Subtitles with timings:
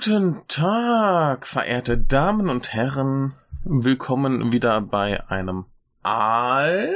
[0.00, 3.34] Guten Tag, verehrte Damen und Herren.
[3.64, 5.64] Willkommen wieder bei einem
[6.04, 6.94] Aal.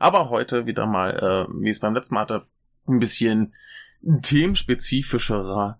[0.00, 1.10] Aber heute wieder mal,
[1.48, 2.46] äh, wie es beim letzten Mal hatte,
[2.88, 3.54] ein bisschen
[4.22, 5.78] themenspezifischerer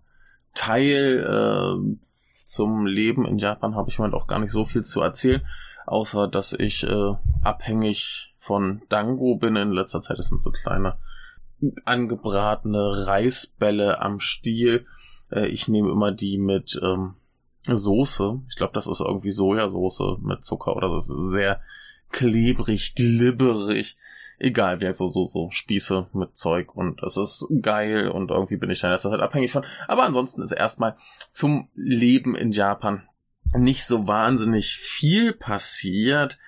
[0.53, 1.19] Teil.
[1.19, 1.97] Äh,
[2.45, 5.45] zum Leben in Japan habe ich mir auch gar nicht so viel zu erzählen,
[5.87, 7.13] außer dass ich äh,
[7.43, 9.57] abhängig von Dango bin.
[9.57, 10.95] In letzter Zeit sind so kleine
[11.83, 14.85] angebratene Reisbälle am Stiel
[15.31, 17.15] äh, ich nehme immer die mit ähm,
[17.63, 18.41] Soße.
[18.49, 21.61] Ich glaube, das ist irgendwie Sojasauce mit Zucker oder das ist sehr
[22.11, 23.97] klebrig, glibberig.
[24.39, 28.57] Egal, wie halt so, so, so Spieße mit Zeug und es ist geil und irgendwie
[28.57, 29.63] bin ich da in letzter Zeit abhängig von.
[29.87, 30.97] Aber ansonsten ist erstmal
[31.31, 33.03] zum Leben in Japan
[33.53, 36.39] nicht so wahnsinnig viel passiert.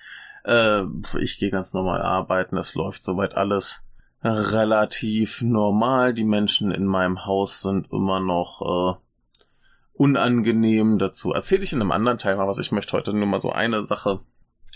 [0.44, 0.82] Äh,
[1.20, 3.83] ich gehe ganz normal arbeiten, es läuft soweit alles
[4.24, 6.14] relativ normal.
[6.14, 8.98] Die Menschen in meinem Haus sind immer noch äh,
[9.92, 10.98] unangenehm.
[10.98, 12.58] Dazu erzähle ich in einem anderen Teil mal was.
[12.58, 14.20] Ich möchte heute nur mal so eine Sache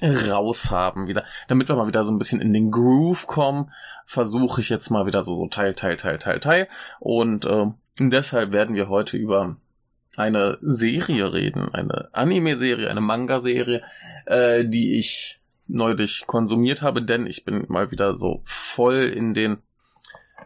[0.00, 1.24] raushaben wieder.
[1.48, 3.72] Damit wir mal wieder so ein bisschen in den Groove kommen,
[4.06, 6.68] versuche ich jetzt mal wieder so, so Teil, Teil, Teil, Teil, Teil.
[7.00, 7.66] Und äh,
[7.98, 9.56] deshalb werden wir heute über
[10.16, 13.82] eine Serie reden, eine Anime-Serie, eine Manga-Serie,
[14.26, 15.37] äh, die ich
[15.68, 19.58] neulich konsumiert habe, denn ich bin mal wieder so voll in den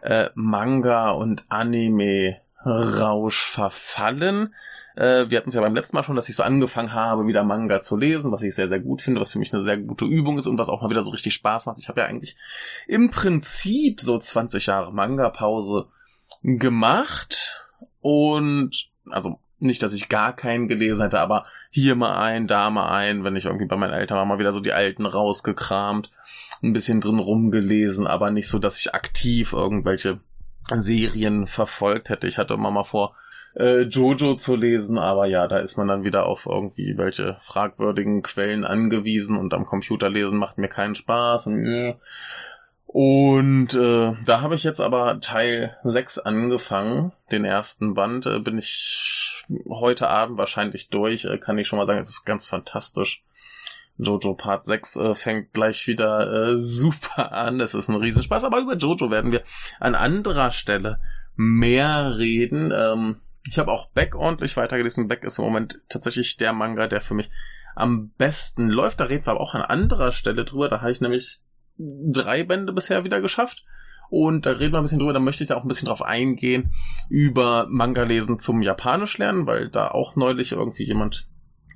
[0.01, 4.53] äh, Manga und Anime Rausch verfallen.
[4.95, 7.43] Äh, wir hatten es ja beim letzten Mal schon, dass ich so angefangen habe, wieder
[7.43, 10.05] Manga zu lesen, was ich sehr, sehr gut finde, was für mich eine sehr gute
[10.05, 11.79] Übung ist und was auch mal wieder so richtig Spaß macht.
[11.79, 12.37] Ich habe ja eigentlich
[12.87, 15.87] im Prinzip so 20 Jahre Manga-Pause
[16.43, 17.65] gemacht
[18.01, 22.89] und also nicht, dass ich gar keinen gelesen hätte, aber hier mal ein, da mal
[22.89, 26.11] ein, wenn ich irgendwie bei meinen Eltern war, mal wieder so die alten rausgekramt,
[26.61, 30.19] ein bisschen drin rumgelesen, aber nicht so, dass ich aktiv irgendwelche
[30.69, 32.27] Serien verfolgt hätte.
[32.27, 33.15] Ich hatte immer mal vor,
[33.55, 38.23] äh, Jojo zu lesen, aber ja, da ist man dann wieder auf irgendwie welche fragwürdigen
[38.23, 41.95] Quellen angewiesen und am Computer lesen macht mir keinen Spaß und äh,
[42.93, 47.11] und äh, da habe ich jetzt aber Teil 6 angefangen.
[47.31, 51.25] Den ersten Band äh, bin ich heute Abend wahrscheinlich durch.
[51.25, 53.23] Äh, kann ich schon mal sagen, es ist ganz fantastisch.
[53.97, 57.59] Jojo Part 6 äh, fängt gleich wieder äh, super an.
[57.61, 58.43] Es ist ein Riesenspaß.
[58.43, 59.41] Aber über Jojo werden wir
[59.79, 60.99] an anderer Stelle
[61.35, 62.71] mehr reden.
[62.71, 65.07] Ähm, ich habe auch Beck ordentlich weitergelesen.
[65.07, 67.31] Beck ist im Moment tatsächlich der Manga, der für mich
[67.75, 68.99] am besten läuft.
[68.99, 70.69] Da reden wir aber auch an anderer Stelle drüber.
[70.69, 71.39] Da habe ich nämlich
[71.77, 73.65] drei Bände bisher wieder geschafft.
[74.09, 76.03] Und da reden wir ein bisschen drüber, da möchte ich da auch ein bisschen drauf
[76.03, 76.73] eingehen,
[77.09, 81.27] über Manga lesen zum Japanisch lernen, weil da auch neulich irgendwie jemand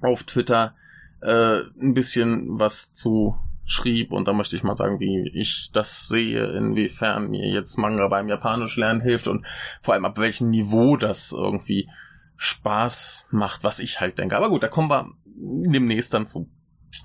[0.01, 0.75] auf Twitter
[1.21, 3.35] äh, ein bisschen was zu
[3.65, 8.07] schrieb und da möchte ich mal sagen, wie ich das sehe, inwiefern mir jetzt Manga
[8.07, 9.45] beim Japanisch lernen hilft und
[9.81, 11.89] vor allem ab welchem Niveau das irgendwie
[12.37, 14.37] Spaß macht, was ich halt denke.
[14.37, 16.49] Aber gut, da kommen wir demnächst dann zu.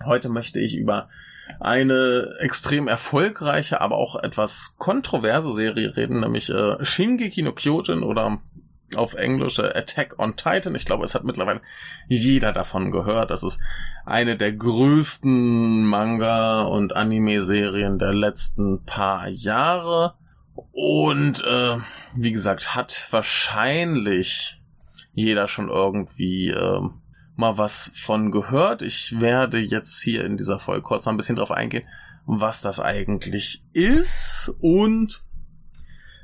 [0.05, 1.09] Heute möchte ich über
[1.61, 8.39] eine extrem erfolgreiche, aber auch etwas kontroverse Serie reden, nämlich äh, Shingeki no Kyojin oder
[8.97, 10.75] auf Englisch äh, Attack on Titan.
[10.75, 11.61] Ich glaube, es hat mittlerweile
[12.09, 13.31] jeder davon gehört.
[13.31, 13.61] Das ist
[14.05, 20.15] eine der größten Manga- und Anime-Serien der letzten paar Jahre.
[20.73, 21.79] Und äh,
[22.17, 24.61] wie gesagt, hat wahrscheinlich
[25.15, 26.81] jeder schon irgendwie äh,
[27.37, 28.83] mal was von gehört.
[28.83, 31.85] Ich werde jetzt hier in dieser Folge kurz noch ein bisschen drauf eingehen,
[32.27, 35.23] was das eigentlich ist und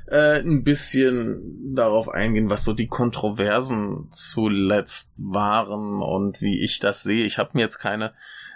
[0.07, 7.03] äh, ein bisschen darauf eingehen, was so die Kontroversen zuletzt waren und wie ich das
[7.03, 7.25] sehe.
[7.25, 8.13] Ich habe mir jetzt keine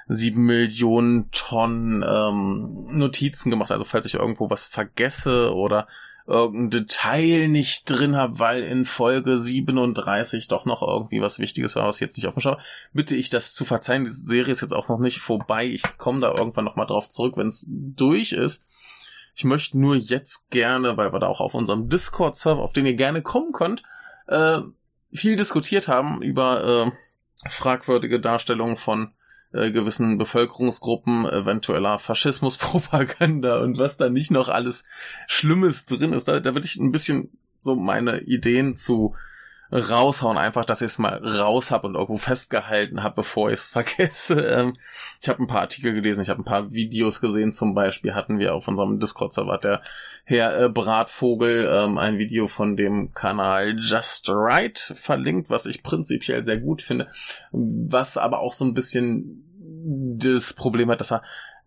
[0.07, 3.71] sieben Millionen Tonnen ähm, Notizen gemacht.
[3.71, 5.87] Also falls ich irgendwo was vergesse oder
[6.25, 11.87] irgendein Detail nicht drin habe, weil in Folge 37 doch noch irgendwie was Wichtiges war,
[11.87, 12.57] was ich jetzt nicht auf dem Schau
[12.93, 14.05] bitte ich das zu verzeihen.
[14.05, 15.65] Die Serie ist jetzt auch noch nicht vorbei.
[15.65, 18.69] Ich komme da irgendwann nochmal drauf zurück, wenn es durch ist.
[19.35, 22.93] Ich möchte nur jetzt gerne, weil wir da auch auf unserem Discord-Server, auf den ihr
[22.93, 23.83] gerne kommen könnt,
[24.27, 24.59] äh,
[25.11, 29.13] viel diskutiert haben über äh, fragwürdige Darstellungen von
[29.53, 34.83] äh, gewissen Bevölkerungsgruppen, eventueller Faschismuspropaganda und was da nicht noch alles
[35.27, 36.27] Schlimmes drin ist.
[36.27, 37.29] Da, da würde ich ein bisschen
[37.61, 39.15] so meine Ideen zu
[39.73, 43.69] raushauen, einfach, dass ich es mal raus habe und irgendwo festgehalten habe, bevor ich es
[43.69, 44.35] vergesse.
[44.35, 44.77] Ähm,
[45.21, 48.37] ich habe ein paar Artikel gelesen, ich habe ein paar Videos gesehen, zum Beispiel hatten
[48.37, 49.81] wir auf unserem Discord-Server der
[50.25, 56.45] Herr äh, Bratvogel ähm, ein Video von dem Kanal Just Right verlinkt, was ich prinzipiell
[56.45, 57.07] sehr gut finde,
[57.51, 59.43] was aber auch so ein bisschen
[60.17, 61.23] das Problem hat, dass er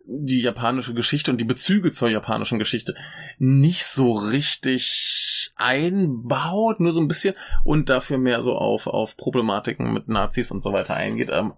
[0.09, 2.95] die japanische Geschichte und die Bezüge zur japanischen Geschichte
[3.39, 9.93] nicht so richtig einbaut, nur so ein bisschen und dafür mehr so auf, auf Problematiken
[9.93, 11.31] mit Nazis und so weiter eingeht.
[11.33, 11.55] Ähm,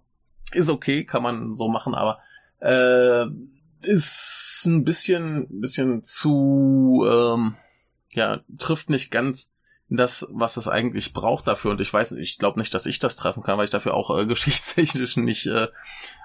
[0.53, 2.21] ist okay, kann man so machen, aber
[2.61, 3.27] äh,
[3.83, 7.57] ist ein bisschen, bisschen zu, ähm,
[8.11, 9.53] ja, trifft nicht ganz
[9.91, 11.71] das, was es eigentlich braucht dafür.
[11.71, 14.17] Und ich weiß, ich glaube nicht, dass ich das treffen kann, weil ich dafür auch
[14.17, 15.69] äh, geschichtstechnisch nicht äh,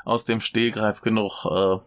[0.05, 1.77] aus dem Stehgreif genug äh,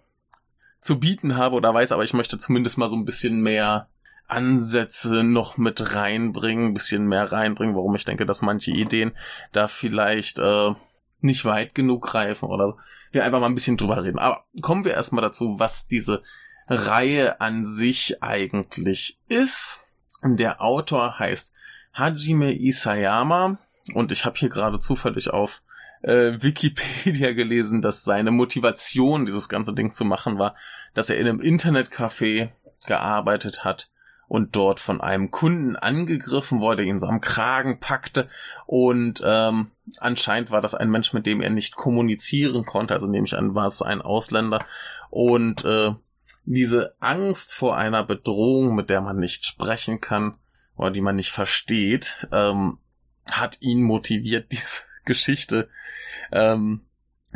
[0.86, 3.88] zu bieten habe oder weiß, aber ich möchte zumindest mal so ein bisschen mehr
[4.28, 9.12] Ansätze noch mit reinbringen, ein bisschen mehr reinbringen, warum ich denke, dass manche Ideen
[9.52, 10.74] da vielleicht äh,
[11.20, 12.76] nicht weit genug greifen oder
[13.12, 14.18] wir einfach mal ein bisschen drüber reden.
[14.18, 16.22] Aber kommen wir erstmal dazu, was diese
[16.68, 19.84] Reihe an sich eigentlich ist.
[20.22, 21.52] Der Autor heißt
[21.94, 23.58] Hajime Isayama
[23.94, 25.62] und ich habe hier gerade zufällig auf
[26.06, 30.54] äh, Wikipedia gelesen, dass seine Motivation, dieses ganze Ding zu machen, war,
[30.94, 32.50] dass er in einem Internetcafé
[32.86, 33.90] gearbeitet hat
[34.28, 38.28] und dort von einem Kunden angegriffen wurde, ihn so am Kragen packte.
[38.66, 43.26] Und ähm, anscheinend war das ein Mensch, mit dem er nicht kommunizieren konnte, also nehme
[43.26, 44.64] ich an, war es ein Ausländer.
[45.10, 45.92] Und äh,
[46.44, 50.34] diese Angst vor einer Bedrohung, mit der man nicht sprechen kann
[50.76, 52.78] oder die man nicht versteht, ähm,
[53.30, 55.68] hat ihn motiviert, diese Geschichte
[56.30, 56.82] ähm,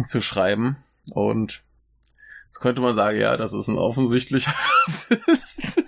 [0.07, 0.77] zu schreiben
[1.13, 1.63] und
[2.51, 4.53] Jetzt könnte man sagen, ja, das ist ein offensichtlicher
[4.83, 5.81] Rassist.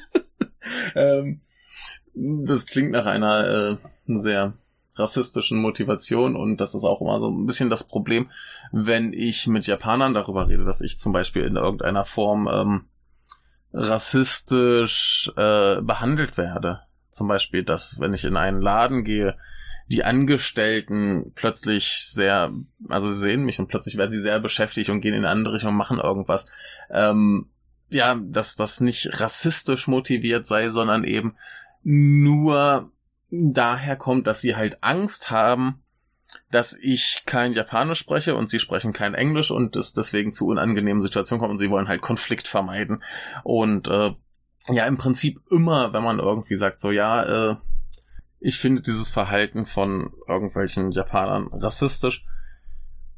[0.94, 1.40] ähm,
[2.14, 3.76] das klingt nach einer äh,
[4.06, 4.52] sehr
[4.94, 8.30] rassistischen Motivation und das ist auch immer so ein bisschen das Problem,
[8.70, 12.84] wenn ich mit Japanern darüber rede, dass ich zum Beispiel in irgendeiner Form ähm,
[13.72, 16.82] rassistisch äh, behandelt werde.
[17.10, 19.36] Zum Beispiel, dass wenn ich in einen Laden gehe,
[19.88, 22.52] die Angestellten plötzlich sehr,
[22.88, 25.54] also sie sehen mich und plötzlich werden sie sehr beschäftigt und gehen in eine andere
[25.54, 26.46] Richtung und machen irgendwas.
[26.90, 27.48] Ähm,
[27.90, 31.36] ja, dass das nicht rassistisch motiviert sei, sondern eben
[31.82, 32.90] nur
[33.30, 35.82] daher kommt, dass sie halt Angst haben,
[36.50, 41.00] dass ich kein Japanisch spreche und sie sprechen kein Englisch und es deswegen zu unangenehmen
[41.00, 43.02] Situationen kommt und sie wollen halt Konflikt vermeiden.
[43.42, 44.14] Und äh,
[44.68, 47.56] ja, im Prinzip immer, wenn man irgendwie sagt, so ja, äh,
[48.42, 52.24] ich finde dieses Verhalten von irgendwelchen Japanern rassistisch,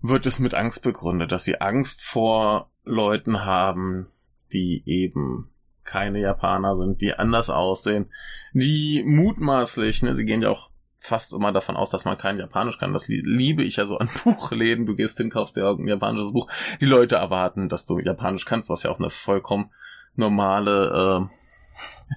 [0.03, 4.09] wird es mit Angst begründet, dass sie Angst vor Leuten haben,
[4.53, 5.51] die eben
[5.83, 8.11] keine Japaner sind, die anders aussehen,
[8.53, 12.79] die mutmaßlich, ne, sie gehen ja auch fast immer davon aus, dass man kein Japanisch
[12.79, 12.95] kann.
[12.95, 14.87] Das liebe ich ja so an Buchläden.
[14.87, 16.49] Du gehst hin, kaufst dir irgendein japanisches Buch.
[16.81, 19.71] Die Leute erwarten, dass du Japanisch kannst, was ja auch eine vollkommen
[20.17, 21.31] normale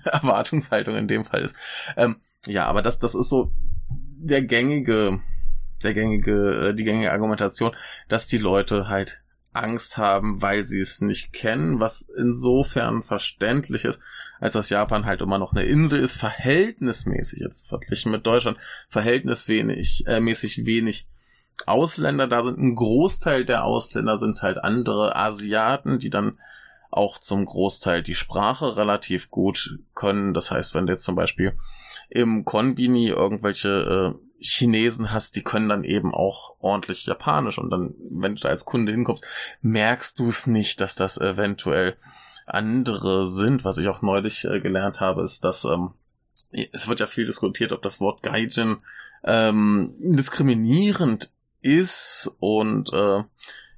[0.05, 1.55] äh, Erwartungshaltung in dem Fall ist.
[1.97, 2.17] Ähm,
[2.47, 3.51] ja, aber das, das ist so
[3.89, 5.21] der gängige,
[5.83, 7.75] der gängige, äh, die gängige Argumentation,
[8.07, 9.21] dass die Leute halt
[9.53, 14.01] Angst haben, weil sie es nicht kennen, was insofern verständlich ist,
[14.39, 18.57] als dass Japan halt immer noch eine Insel ist, verhältnismäßig jetzt verglichen mit Deutschland,
[18.87, 21.07] verhältnismäßig äh, mäßig wenig
[21.65, 22.59] Ausländer da sind.
[22.59, 26.37] Ein Großteil der Ausländer sind halt andere Asiaten, die dann
[26.89, 30.33] auch zum Großteil die Sprache relativ gut können.
[30.33, 31.53] Das heißt, wenn du jetzt zum Beispiel
[32.09, 37.95] im Konbini irgendwelche äh, Chinesen hast, die können dann eben auch ordentlich Japanisch und dann,
[38.09, 39.25] wenn du da als Kunde hinkommst,
[39.61, 41.97] merkst du es nicht, dass das eventuell
[42.45, 43.65] andere sind.
[43.65, 45.91] Was ich auch neulich äh, gelernt habe, ist, dass ähm,
[46.51, 48.77] es wird ja viel diskutiert, ob das Wort Gaijin
[49.23, 53.23] ähm, diskriminierend ist und äh,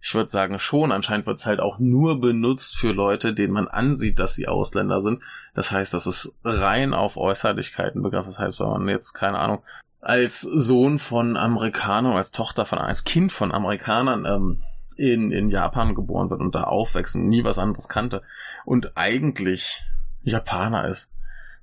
[0.02, 3.68] ich würde sagen schon, anscheinend wird es halt auch nur benutzt für Leute, denen man
[3.68, 5.22] ansieht, dass sie Ausländer sind.
[5.54, 8.30] Das heißt, das ist rein auf Äußerlichkeiten begrenzt.
[8.30, 9.62] Das heißt, wenn man jetzt, keine Ahnung,
[10.02, 14.64] als Sohn von Amerikanern, als Tochter von, als Kind von Amerikanern ähm,
[14.96, 18.22] in, in Japan geboren wird und da aufwächst und nie was anderes kannte
[18.66, 19.84] und eigentlich
[20.24, 21.12] Japaner ist,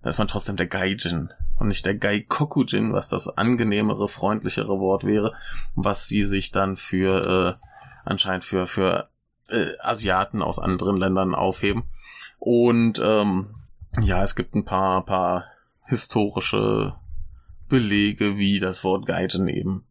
[0.02, 5.04] da ist man trotzdem der Gaijin und nicht der Gaikokujin, was das angenehmere, freundlichere Wort
[5.04, 5.34] wäre,
[5.74, 7.66] was sie sich dann für äh,
[8.06, 9.08] anscheinend für für
[9.48, 11.84] äh, Asiaten aus anderen Ländern aufheben.
[12.38, 13.54] Und ähm,
[14.00, 15.44] ja, es gibt ein paar paar
[15.86, 16.94] historische
[17.68, 19.84] Belege, wie das Wort Gaijin eben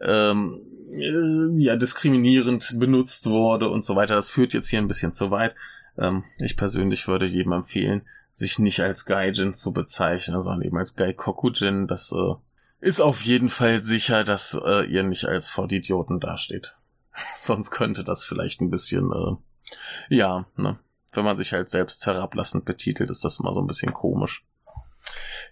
[0.00, 0.60] ähm,
[0.92, 4.14] äh, ja diskriminierend benutzt wurde und so weiter.
[4.14, 5.54] Das führt jetzt hier ein bisschen zu weit.
[5.98, 10.96] Ähm, ich persönlich würde jedem empfehlen, sich nicht als Gaijin zu bezeichnen, sondern eben als
[10.96, 11.86] Gaikokujin.
[11.86, 12.34] Das äh,
[12.80, 16.76] ist auf jeden Fall sicher, dass äh, ihr nicht als Vollidioten dasteht.
[17.38, 20.78] Sonst könnte das vielleicht ein bisschen, äh, ja, ne,
[21.12, 24.44] wenn man sich halt selbst herablassend betitelt, ist das immer so ein bisschen komisch.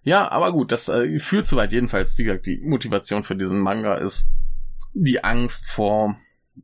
[0.02, 1.72] Ja, aber gut, das äh, führt zu weit.
[1.72, 4.26] Jedenfalls, wie gesagt, die Motivation für diesen Manga ist
[4.94, 6.16] die Angst vor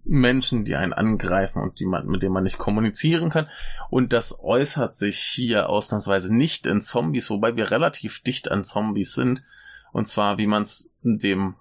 [0.05, 3.49] Menschen, die einen angreifen und die man, mit denen man nicht kommunizieren kann.
[3.90, 9.14] Und das äußert sich hier ausnahmsweise nicht in Zombies, wobei wir relativ dicht an Zombies
[9.14, 9.45] sind.
[9.93, 11.55] Und zwar, wie man es dem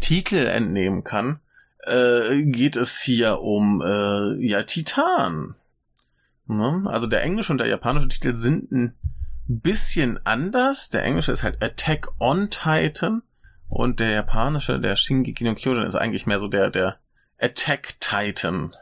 [0.00, 1.40] Titel entnehmen kann,
[1.84, 5.54] äh, geht es hier um äh, ja Titan.
[6.46, 6.84] Ne?
[6.86, 8.96] Also der englische und der japanische Titel sind ein
[9.46, 10.90] bisschen anders.
[10.90, 13.22] Der englische ist halt Attack on Titan
[13.68, 16.96] und der japanische, der Shingeki no Kyojin, ist eigentlich mehr so der der
[17.38, 18.74] Attack Titan.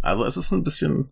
[0.00, 1.10] Also es ist ein bisschen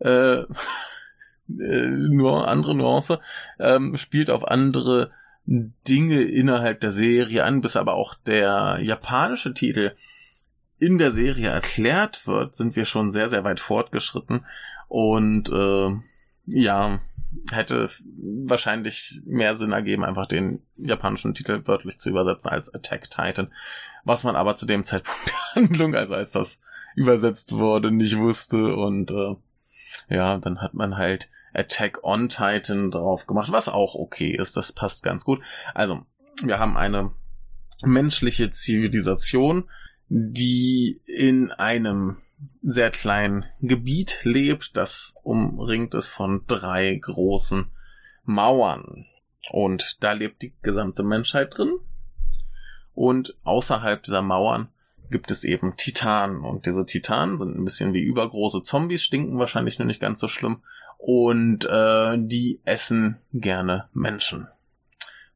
[0.00, 0.42] äh,
[1.48, 3.20] äh, nur andere Nuance,
[3.58, 5.10] ähm, spielt auf andere
[5.46, 9.92] Dinge innerhalb der Serie an, bis aber auch der japanische Titel
[10.78, 14.44] in der Serie erklärt wird, sind wir schon sehr, sehr weit fortgeschritten.
[14.88, 15.90] Und äh,
[16.46, 17.00] ja,
[17.50, 17.90] hätte
[18.46, 23.52] wahrscheinlich mehr Sinn ergeben, einfach den japanischen Titel wörtlich zu übersetzen als Attack Titan,
[24.04, 26.60] was man aber zu dem Zeitpunkt der Handlung, also als das
[26.94, 28.74] übersetzt wurde, nicht wusste.
[28.74, 29.36] Und äh,
[30.08, 34.72] ja, dann hat man halt Attack on Titan drauf gemacht, was auch okay ist, das
[34.72, 35.40] passt ganz gut.
[35.74, 36.06] Also,
[36.42, 37.10] wir haben eine
[37.82, 39.68] menschliche Zivilisation,
[40.08, 42.18] die in einem
[42.62, 47.66] sehr kleinen Gebiet lebt, das umringt ist von drei großen
[48.24, 49.06] Mauern.
[49.50, 51.78] Und da lebt die gesamte Menschheit drin.
[52.94, 54.68] Und außerhalb dieser Mauern
[55.10, 56.44] gibt es eben Titanen.
[56.44, 60.28] Und diese Titanen sind ein bisschen wie übergroße Zombies, stinken wahrscheinlich nur nicht ganz so
[60.28, 60.62] schlimm.
[60.98, 64.48] Und äh, die essen gerne Menschen.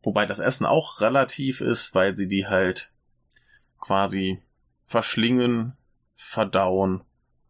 [0.03, 2.91] Wobei das Essen auch relativ ist, weil sie die halt
[3.81, 4.43] quasi
[4.93, 5.73] verschlingen,
[6.15, 7.03] verdauen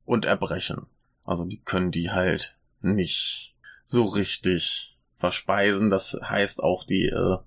[0.07, 0.87] und erbrechen.
[1.25, 5.91] Also die können die halt nicht so richtig verspeisen.
[5.91, 7.39] Das heißt auch die, äh,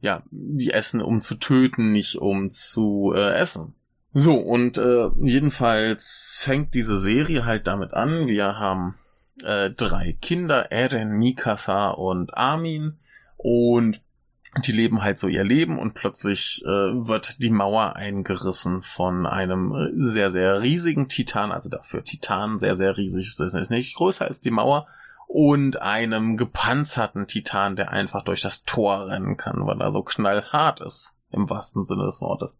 [0.00, 3.74] ja, die essen um zu töten, nicht um zu äh, essen.
[4.14, 8.28] So, und äh, jedenfalls fängt diese Serie halt damit an.
[8.28, 8.94] Wir haben
[9.42, 12.96] äh, drei Kinder, Eren, Mikasa und Armin.
[13.36, 14.00] Und
[14.64, 19.74] die leben halt so ihr Leben und plötzlich äh, wird die Mauer eingerissen von einem
[19.74, 24.26] äh, sehr, sehr riesigen Titan, also dafür Titan sehr, sehr riesig ist, ist nicht größer
[24.26, 24.86] als die Mauer,
[25.28, 30.80] und einem gepanzerten Titan, der einfach durch das Tor rennen kann, weil er so knallhart
[30.80, 32.54] ist, im wahrsten Sinne des Wortes.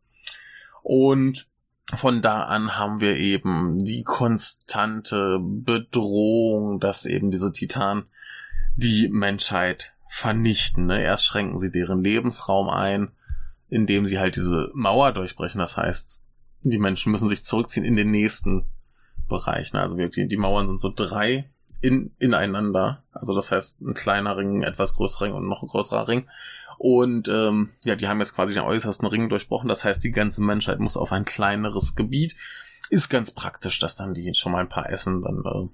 [0.82, 1.48] Und
[1.94, 8.06] von da an haben wir eben die konstante Bedrohung, dass eben diese Titan
[8.74, 10.86] die Menschheit vernichten.
[10.86, 11.02] Ne?
[11.02, 13.12] Erst schränken sie deren Lebensraum ein,
[13.68, 15.58] indem sie halt diese Mauer durchbrechen.
[15.58, 16.22] Das heißt,
[16.62, 18.64] die Menschen müssen sich zurückziehen in den nächsten
[19.28, 19.74] Bereich.
[19.74, 19.80] Ne?
[19.82, 21.50] Also wirklich, die Mauern sind so drei
[21.82, 23.04] in, ineinander.
[23.12, 26.26] Also das heißt, ein kleiner Ring, ein etwas größerer Ring und noch ein größerer Ring.
[26.78, 29.68] Und ähm, ja, die haben jetzt quasi den äußersten Ring durchbrochen.
[29.68, 32.36] Das heißt, die ganze Menschheit muss auf ein kleineres Gebiet.
[32.88, 35.20] Ist ganz praktisch, dass dann die schon mal ein paar essen.
[35.20, 35.68] Dann äh,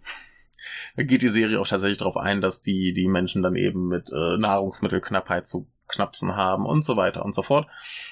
[0.97, 4.39] geht die Serie auch tatsächlich darauf ein, dass die, die Menschen dann eben mit äh,
[4.39, 7.69] Nahrungsmittelknappheit zu knapsen haben und so weiter und so fort.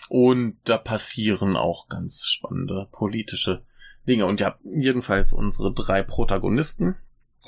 [0.08, 3.62] Und da passieren auch ganz spannende politische
[4.06, 4.26] Dinge.
[4.26, 6.96] Und ja, jedenfalls unsere drei Protagonisten,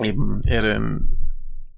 [0.00, 1.18] eben Eren,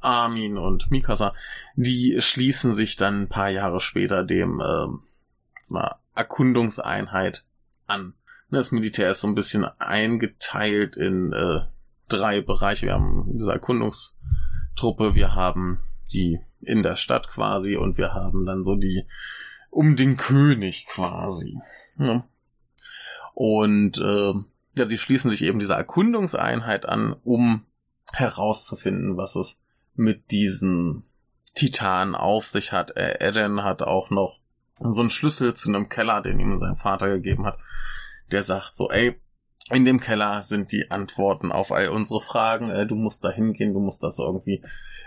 [0.00, 1.34] Armin und Mikasa,
[1.74, 5.80] die schließen sich dann ein paar Jahre später dem äh,
[6.14, 7.44] Erkundungseinheit
[7.86, 8.14] an.
[8.50, 11.60] Das Militär ist so ein bisschen eingeteilt in äh,
[12.08, 12.86] drei Bereiche.
[12.86, 15.80] Wir haben diese Erkundungstruppe, wir haben
[16.12, 19.06] die in der Stadt quasi und wir haben dann so die
[19.70, 21.58] um den König quasi.
[21.98, 22.24] Ja.
[23.34, 24.34] Und äh,
[24.76, 27.64] ja, sie schließen sich eben dieser Erkundungseinheit an, um
[28.12, 29.60] herauszufinden, was es
[29.94, 31.04] mit diesen
[31.54, 32.96] Titanen auf sich hat.
[32.96, 34.40] Äh, Eren hat auch noch
[34.80, 37.58] so einen Schlüssel zu einem Keller, den ihm sein Vater gegeben hat.
[38.30, 39.20] Der sagt so, ey,
[39.70, 42.70] in dem Keller sind die Antworten auf all unsere Fragen.
[42.70, 44.62] Äh, du musst da hingehen, du musst das irgendwie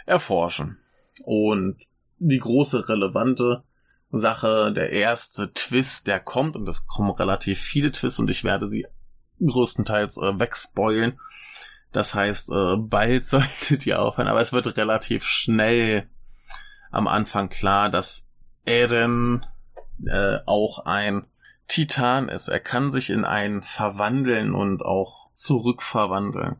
[0.05, 0.79] erforschen.
[1.23, 1.77] Und
[2.19, 3.63] die große relevante
[4.11, 8.67] Sache, der erste Twist, der kommt, und es kommen relativ viele Twists, und ich werde
[8.67, 8.87] sie
[9.45, 11.19] größtenteils äh, wegspoilen.
[11.91, 16.07] Das heißt, äh, bald solltet ihr aufhören, aber es wird relativ schnell
[16.91, 18.27] am Anfang klar, dass
[18.65, 19.45] Eren
[20.05, 21.25] äh, auch ein
[21.67, 22.47] Titan ist.
[22.47, 26.57] Er kann sich in einen verwandeln und auch zurückverwandeln.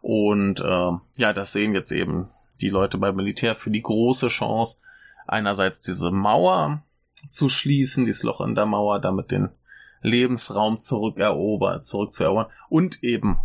[0.00, 4.78] Und äh, ja, das sehen jetzt eben die Leute beim Militär für die große Chance,
[5.26, 6.82] einerseits diese Mauer
[7.28, 9.50] zu schließen, dieses Loch in der Mauer, damit den
[10.02, 13.38] Lebensraum zurückerobern, zurückzuerobern und eben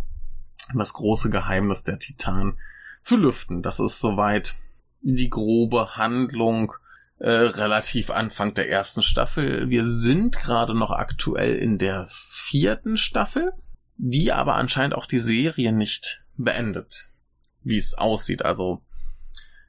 [0.74, 2.58] das große Geheimnis der Titan
[3.02, 3.62] zu lüften.
[3.62, 4.54] Das ist soweit
[5.00, 6.74] die grobe Handlung
[7.22, 9.70] äh, relativ Anfang der ersten Staffel.
[9.70, 13.52] Wir sind gerade noch aktuell in der vierten Staffel,
[13.96, 17.10] die aber anscheinend auch die Serie nicht beendet,
[17.62, 18.44] wie es aussieht.
[18.44, 18.82] Also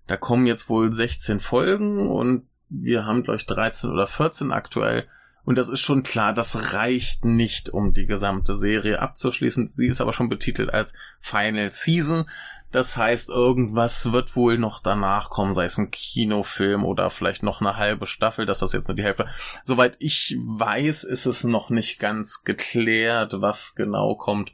[0.07, 5.07] da kommen jetzt wohl 16 Folgen und wir haben, glaube ich, 13 oder 14 aktuell.
[5.45, 9.67] Und das ist schon klar, das reicht nicht, um die gesamte Serie abzuschließen.
[9.67, 12.25] Sie ist aber schon betitelt als Final Season.
[12.73, 17.61] Das heißt, irgendwas wird wohl noch danach kommen, sei es ein Kinofilm oder vielleicht noch
[17.61, 19.27] eine halbe Staffel, dass das jetzt nur die Hälfte.
[19.63, 24.53] Soweit ich weiß, ist es noch nicht ganz geklärt, was genau kommt.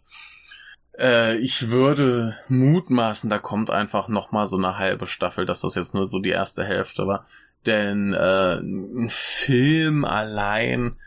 [0.98, 5.76] Äh, ich würde mutmaßen, da kommt einfach noch mal so eine halbe Staffel, dass das
[5.76, 7.26] jetzt nur so die erste Hälfte war.
[7.66, 10.98] Denn äh, ein Film allein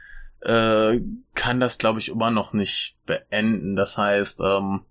[0.40, 0.98] äh,
[1.34, 3.76] kann das, glaube ich, immer noch nicht beenden.
[3.76, 4.86] Das heißt, ähm,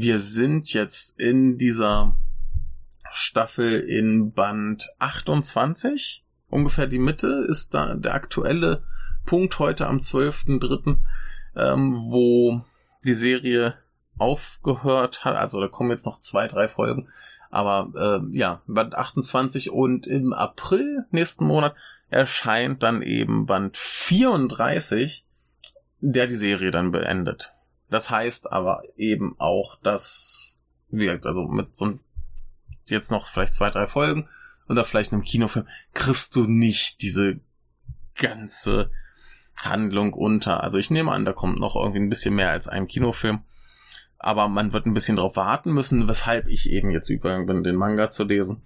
[0.00, 2.14] wir sind jetzt in dieser
[3.10, 6.24] Staffel in Band 28.
[6.50, 8.82] Ungefähr die Mitte ist da der aktuelle
[9.26, 10.96] Punkt heute am 12.3.,
[11.56, 12.62] ähm, wo
[13.04, 13.74] die Serie
[14.18, 15.36] aufgehört hat.
[15.36, 17.08] Also da kommen jetzt noch zwei, drei Folgen.
[17.50, 21.74] Aber äh, ja, Band 28 und im April nächsten Monat
[22.10, 25.24] erscheint dann eben Band 34,
[26.00, 27.54] der die Serie dann beendet.
[27.90, 31.98] Das heißt aber eben auch, dass, gesagt, also mit so
[32.86, 34.28] jetzt noch vielleicht zwei, drei Folgen
[34.68, 37.40] oder vielleicht einem Kinofilm kriegst du nicht diese
[38.14, 38.90] ganze
[39.56, 40.62] Handlung unter.
[40.62, 43.42] Also ich nehme an, da kommt noch irgendwie ein bisschen mehr als ein Kinofilm
[44.18, 47.76] aber man wird ein bisschen drauf warten müssen, weshalb ich eben jetzt übergegangen bin, den
[47.76, 48.62] Manga zu lesen.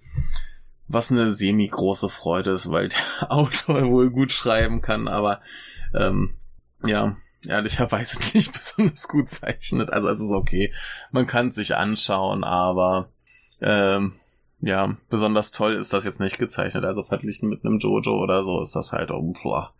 [0.87, 2.99] Was eine semi-große Freude ist, weil der
[3.31, 5.41] Autor wohl gut schreiben kann, aber
[5.93, 6.35] ähm,
[6.85, 7.15] ja,
[7.47, 9.91] ehrlicherweise nicht besonders gut zeichnet.
[9.91, 10.73] Also es ist okay.
[11.11, 13.09] Man kann es sich anschauen, aber
[13.61, 14.13] ähm,
[14.59, 16.85] ja, besonders toll ist das jetzt nicht gezeichnet.
[16.85, 19.73] Also verglichen mit einem Jojo oder so ist das halt, oh, boah.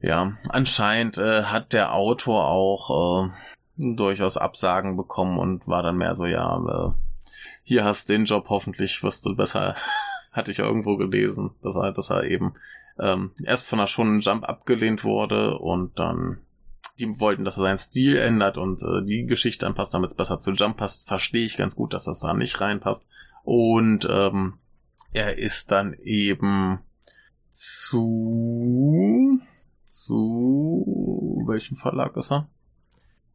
[0.00, 6.14] Ja, anscheinend äh, hat der Autor auch äh, durchaus Absagen bekommen und war dann mehr
[6.14, 6.92] so, ja, äh,
[7.62, 9.76] hier hast du den Job, hoffentlich wirst du besser,
[10.32, 12.54] hatte ich irgendwo gelesen, dass er, dass er eben
[12.98, 16.38] ähm, erst von einer schonen Jump abgelehnt wurde und dann
[16.98, 20.38] die wollten, dass er seinen Stil ändert und äh, die Geschichte anpasst, damit es besser
[20.38, 23.08] zu Jump passt, verstehe ich ganz gut, dass das da nicht reinpasst.
[23.44, 24.58] Und ähm,
[25.12, 26.80] er ist dann eben
[27.48, 29.40] zu
[29.86, 32.48] zu welchem Verlag ist er?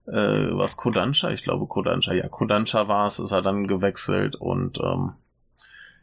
[0.07, 4.79] äh, was Kodansha, ich glaube Kodansha, ja, Kodansha war es, ist er dann gewechselt und
[4.79, 5.13] ähm,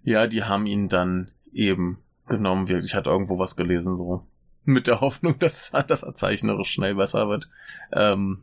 [0.02, 4.26] ja, die haben ihn dann eben genommen, wirklich, hat irgendwo was gelesen, so
[4.64, 7.48] mit der Hoffnung, dass, dass er zeichnerisch schnell besser wird.
[7.92, 8.42] Ähm,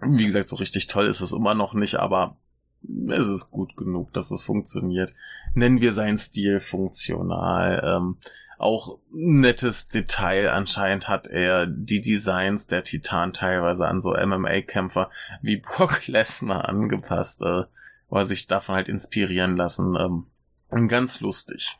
[0.00, 2.36] wie gesagt, so richtig toll ist es immer noch nicht, aber
[3.08, 5.14] es ist gut genug, dass es funktioniert.
[5.54, 7.82] Nennen wir seinen Stil funktional.
[7.84, 8.16] Ähm,
[8.58, 10.50] auch nettes Detail.
[10.50, 15.10] Anscheinend hat er die Designs der Titan teilweise an so MMA-Kämpfer
[15.42, 17.64] wie Brock Lesnar angepasst, äh,
[18.08, 19.96] weil sich davon halt inspirieren lassen.
[20.70, 21.78] Ähm, ganz lustig.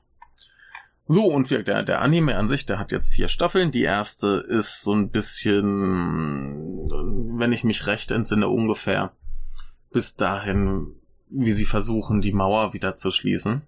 [1.11, 3.71] So, und wir, der, der Anime an sich, der hat jetzt vier Staffeln.
[3.71, 6.87] Die erste ist so ein bisschen,
[7.39, 9.13] wenn ich mich recht entsinne, ungefähr
[9.91, 10.95] bis dahin,
[11.31, 13.63] wie sie versuchen, die Mauer wieder zu schließen.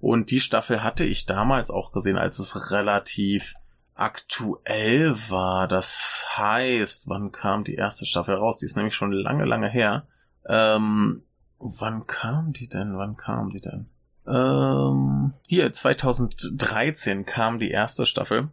[0.00, 3.54] Und die Staffel hatte ich damals auch gesehen, als es relativ
[3.94, 5.68] aktuell war.
[5.68, 8.58] Das heißt, wann kam die erste Staffel raus?
[8.58, 10.06] Die ist nämlich schon lange, lange her.
[10.46, 11.22] Ähm,
[11.58, 12.98] wann kam die denn?
[12.98, 13.86] Wann kam die denn?
[14.26, 18.48] Ähm, hier, 2013 kam die erste Staffel.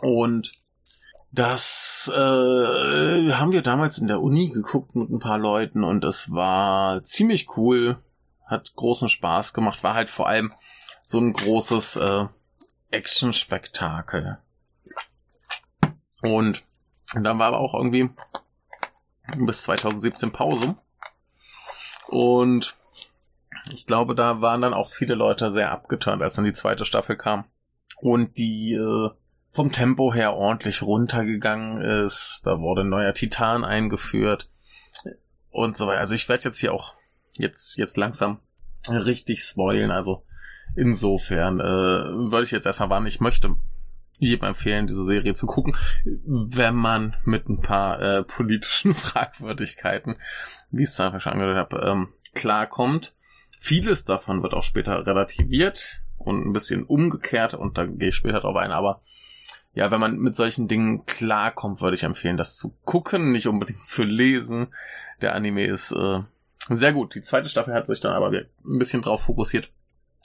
[0.00, 0.52] Und
[1.32, 6.30] das äh, haben wir damals in der Uni geguckt mit ein paar Leuten und es
[6.32, 7.98] war ziemlich cool
[8.46, 10.52] hat großen Spaß gemacht, war halt vor allem
[11.02, 12.26] so ein großes äh,
[12.90, 14.38] Action-Spektakel.
[16.22, 16.64] Und
[17.12, 18.10] dann war aber auch irgendwie
[19.36, 20.76] bis 2017 Pause.
[22.08, 22.76] Und
[23.76, 27.16] ich glaube, da waren dann auch viele Leute sehr abgeturnt, als dann die zweite Staffel
[27.16, 27.44] kam.
[28.00, 29.10] Und die äh,
[29.56, 32.42] vom Tempo her ordentlich runtergegangen ist.
[32.44, 34.50] Da wurde ein neuer Titan eingeführt.
[35.50, 36.00] Und so weiter.
[36.00, 36.94] Also ich werde jetzt hier auch
[37.36, 38.40] jetzt, jetzt langsam
[38.88, 39.90] richtig spoilen.
[39.90, 40.24] Also
[40.74, 43.56] insofern äh, würde ich jetzt erstmal warnen, ich möchte
[44.18, 45.76] jedem empfehlen, diese Serie zu gucken,
[46.24, 50.16] wenn man mit ein paar äh, politischen Fragwürdigkeiten,
[50.70, 53.14] wie ich es einfach schon angedeutet habe, ähm, klarkommt.
[53.60, 58.40] Vieles davon wird auch später relativiert und ein bisschen umgekehrt und da gehe ich später
[58.40, 59.02] drauf ein, aber
[59.74, 63.86] ja, wenn man mit solchen Dingen klarkommt, würde ich empfehlen, das zu gucken, nicht unbedingt
[63.86, 64.68] zu lesen.
[65.20, 66.20] Der Anime ist äh,
[66.70, 67.14] sehr gut.
[67.14, 69.70] Die zweite Staffel hat sich dann aber ein bisschen drauf fokussiert,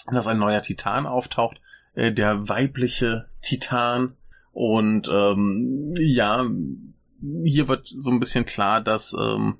[0.09, 1.59] dass ein neuer Titan auftaucht.
[1.93, 4.15] äh, der weibliche Titan.
[4.53, 6.45] Und ähm, ja,
[7.43, 9.57] hier wird so ein bisschen klar, dass ähm,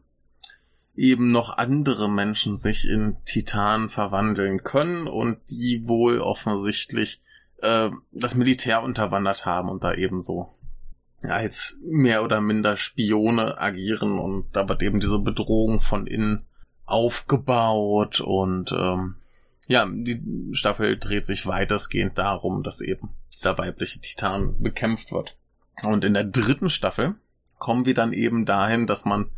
[0.95, 7.21] eben noch andere Menschen sich in Titan verwandeln können und die wohl offensichtlich
[7.62, 10.54] äh, das Militär unterwandert haben und da eben so
[11.23, 16.45] als mehr oder minder Spione agieren und da wird eben diese Bedrohung von innen
[16.86, 19.15] aufgebaut und ähm,
[19.67, 25.38] ja, die Staffel dreht sich weitestgehend darum, dass eben dieser weibliche Titan bekämpft wird.
[25.84, 27.15] Und in der dritten Staffel
[27.58, 29.30] kommen wir dann eben dahin, dass man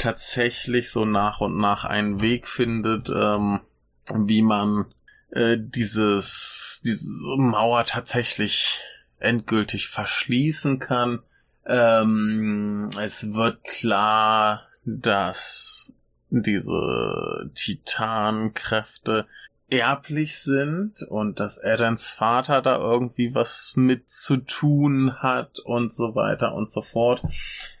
[0.00, 3.60] tatsächlich so nach und nach einen Weg findet, ähm,
[4.12, 4.86] wie man
[5.30, 8.80] äh, dieses diese Mauer tatsächlich
[9.18, 11.20] endgültig verschließen kann.
[11.66, 15.92] Ähm, es wird klar, dass
[16.30, 19.26] diese Titankräfte
[19.70, 26.14] erblich sind und dass Adams Vater da irgendwie was mit zu tun hat und so
[26.14, 27.22] weiter und so fort.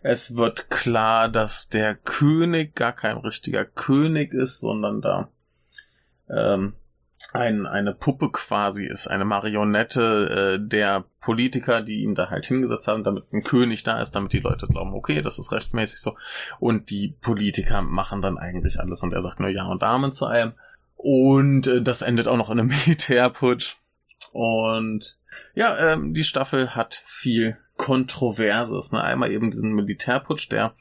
[0.02, 5.28] Es wird klar, dass der König gar kein richtiger König ist, sondern da
[6.28, 6.74] ähm,
[7.32, 12.88] ein, eine Puppe quasi ist, eine Marionette äh, der Politiker, die ihn da halt hingesetzt
[12.88, 16.16] haben, damit ein König da ist, damit die Leute glauben, okay, das ist rechtmäßig so.
[16.58, 20.26] Und die Politiker machen dann eigentlich alles und er sagt nur Ja und Amen zu
[20.26, 20.54] allem.
[21.02, 23.76] Und äh, das endet auch noch in einem Militärputsch.
[24.32, 25.16] Und
[25.54, 28.92] ja, ähm, die Staffel hat viel Kontroverses.
[28.92, 29.02] Ne?
[29.02, 30.74] Einmal eben diesen Militärputsch, der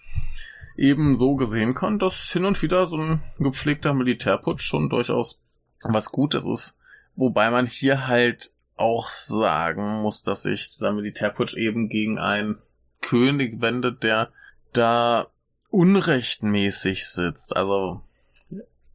[0.75, 5.41] eben so gesehen kann, dass hin und wieder so ein gepflegter Militärputsch schon durchaus
[5.84, 6.77] was Gutes ist.
[7.15, 12.58] Wobei man hier halt auch sagen muss, dass sich dieser Militärputsch eben gegen einen
[13.01, 14.32] König wendet, der
[14.73, 15.27] da
[15.69, 17.55] unrechtmäßig sitzt.
[17.55, 18.01] Also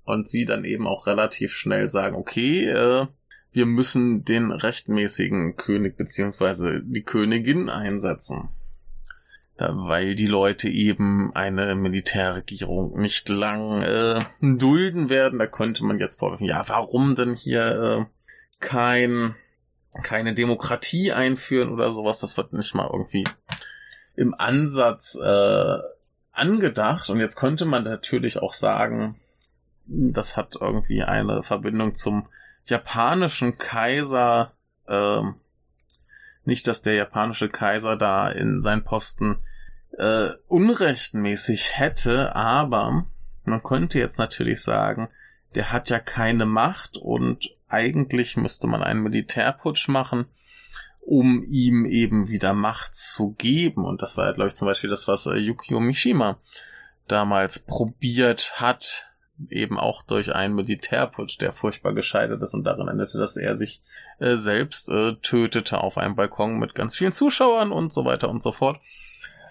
[0.05, 3.07] und sie dann eben auch relativ schnell sagen, okay, äh,
[3.53, 8.49] wir müssen den rechtmäßigen König beziehungsweise die Königin einsetzen.
[9.57, 15.39] Weil die Leute eben eine Militärregierung nicht lang äh, dulden werden.
[15.39, 18.05] Da könnte man jetzt vorwerfen, ja, warum denn hier äh,
[18.59, 19.37] kein,
[20.03, 22.19] keine Demokratie einführen oder sowas?
[22.19, 23.25] Das wird nicht mal irgendwie
[24.17, 25.79] im Ansatz äh,
[26.33, 27.09] angedacht.
[27.09, 29.21] Und jetzt könnte man natürlich auch sagen,
[29.87, 32.29] das hat irgendwie eine Verbindung zum
[32.67, 34.53] japanischen Kaiser.
[34.89, 35.37] Ähm,
[36.45, 39.39] nicht, dass der japanische Kaiser da in seinen Posten
[39.99, 43.07] äh, unrechtmäßig hätte, aber
[43.45, 45.09] man könnte jetzt natürlich sagen,
[45.55, 50.27] der hat ja keine Macht und eigentlich müsste man einen Militärputsch machen,
[51.01, 53.85] um ihm eben wieder Macht zu geben.
[53.85, 56.39] Und das war ja, glaube ich, zum Beispiel das, was äh, Yukio Mishima
[57.09, 59.11] damals probiert hat,
[59.49, 63.83] eben auch durch einen Militärputsch, der furchtbar gescheitert ist und darin endete, dass er sich
[64.19, 68.43] äh, selbst äh, tötete auf einem Balkon mit ganz vielen Zuschauern und so weiter und
[68.43, 68.81] so fort.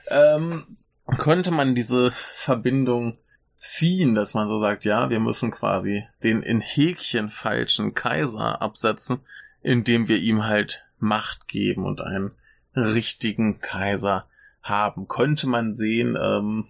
[0.08, 0.78] Ähm,
[1.18, 3.18] könnte man diese Verbindung
[3.56, 9.20] ziehen, dass man so sagt, ja, wir müssen quasi den in Häkchen falschen Kaiser absetzen,
[9.62, 12.32] indem wir ihm halt Macht geben und einen
[12.76, 14.28] richtigen Kaiser
[14.62, 15.08] haben.
[15.08, 16.70] Könnte man sehen, ähm,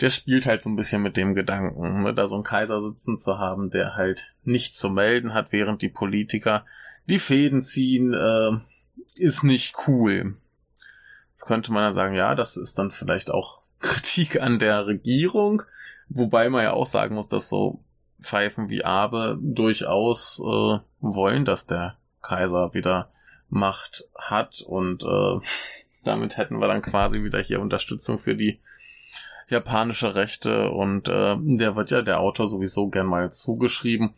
[0.00, 3.18] der spielt halt so ein bisschen mit dem Gedanken, ne, da so einen Kaiser sitzen
[3.18, 6.64] zu haben, der halt nichts zu melden hat, während die Politiker
[7.06, 8.52] die Fäden ziehen, äh,
[9.14, 10.36] ist nicht cool.
[11.30, 15.62] Jetzt könnte man dann sagen, ja, das ist dann vielleicht auch Kritik an der Regierung,
[16.08, 17.80] wobei man ja auch sagen muss, dass so
[18.20, 23.10] Pfeifen wie Abe durchaus äh, wollen, dass der Kaiser wieder
[23.48, 25.40] Macht hat und äh,
[26.04, 28.60] damit hätten wir dann quasi wieder hier Unterstützung für die
[29.48, 34.14] japanische Rechte und äh, der wird ja der Autor sowieso gern mal zugeschrieben,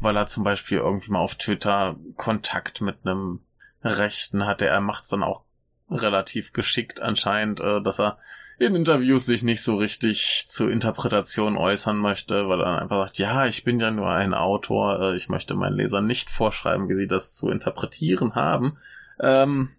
[0.00, 3.40] weil er zum Beispiel irgendwie mal auf Twitter Kontakt mit einem
[3.82, 4.66] Rechten hatte.
[4.66, 5.42] Er macht's dann auch
[5.90, 8.18] relativ geschickt anscheinend, äh, dass er
[8.58, 13.46] in Interviews sich nicht so richtig zur Interpretation äußern möchte, weil er einfach sagt, ja,
[13.46, 17.08] ich bin ja nur ein Autor, äh, ich möchte meinen Lesern nicht vorschreiben, wie sie
[17.08, 18.78] das zu interpretieren haben.
[19.20, 19.70] Ähm,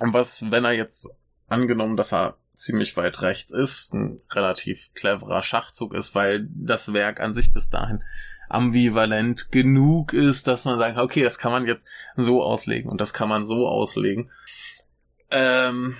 [0.00, 1.14] was, wenn er jetzt
[1.48, 7.20] angenommen, dass er ziemlich weit rechts ist, ein relativ cleverer Schachzug ist, weil das Werk
[7.20, 8.02] an sich bis dahin
[8.48, 11.86] ambivalent genug ist, dass man sagt, okay, das kann man jetzt
[12.16, 14.30] so auslegen und das kann man so auslegen.
[15.30, 15.96] Ähm,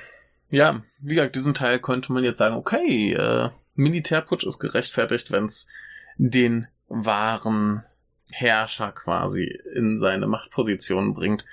[0.50, 5.46] ja, wie gesagt, diesen Teil könnte man jetzt sagen, okay, äh, Militärputsch ist gerechtfertigt, wenn
[5.46, 5.66] es
[6.18, 7.82] den wahren
[8.30, 11.46] Herrscher quasi in seine Machtposition bringt.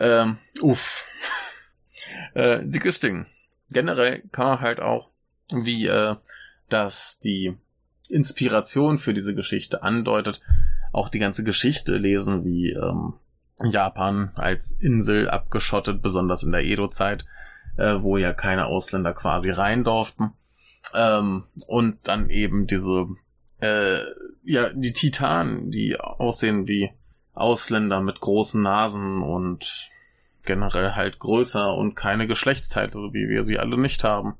[0.00, 1.06] Ähm, uff.
[2.34, 3.26] äh, dickes Ding
[3.74, 5.10] generell kann man halt auch,
[5.52, 6.16] wie äh,
[6.70, 7.54] das die
[8.08, 10.40] Inspiration für diese Geschichte andeutet,
[10.92, 13.14] auch die ganze Geschichte lesen, wie ähm,
[13.62, 17.24] Japan als Insel abgeschottet, besonders in der Edo-Zeit,
[17.76, 20.32] äh, wo ja keine Ausländer quasi rein durften.
[20.94, 23.06] Ähm, und dann eben diese,
[23.60, 23.98] äh,
[24.44, 26.90] ja, die Titanen, die aussehen wie
[27.32, 29.90] Ausländer mit großen Nasen und
[30.44, 34.36] generell halt größer und keine Geschlechtsteile, wie wir sie alle nicht haben.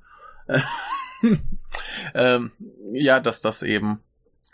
[2.14, 2.52] ähm,
[2.92, 4.00] ja, dass das eben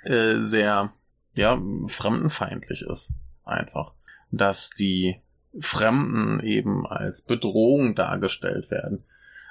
[0.04, 0.92] äh, sehr,
[1.34, 3.12] ja, fremdenfeindlich ist.
[3.44, 3.92] Einfach.
[4.30, 5.20] Dass die
[5.58, 9.04] Fremden eben als Bedrohung dargestellt werden.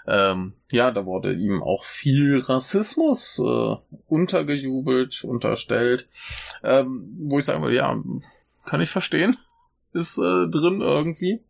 [0.08, 3.76] Ähm, ja, da wurde ihm auch viel Rassismus äh,
[4.08, 6.08] untergejubelt, unterstellt.
[6.64, 8.02] Ähm, wo ich sagen würde, ja,
[8.66, 9.38] kann ich verstehen.
[9.92, 11.42] Ist äh, drin irgendwie.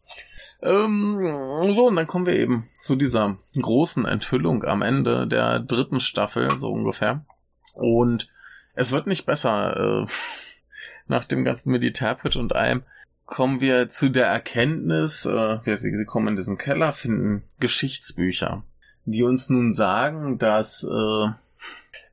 [0.61, 5.99] Ähm, so, und dann kommen wir eben zu dieser großen Enthüllung am Ende der dritten
[5.99, 7.25] Staffel, so ungefähr.
[7.73, 8.29] Und
[8.73, 10.05] es wird nicht besser.
[10.05, 10.11] Äh,
[11.07, 12.83] nach dem ganzen Militärputsch und allem
[13.25, 18.63] kommen wir zu der Erkenntnis, äh, sie, sie kommen in diesen Keller, finden Geschichtsbücher,
[19.05, 21.29] die uns nun sagen, dass äh,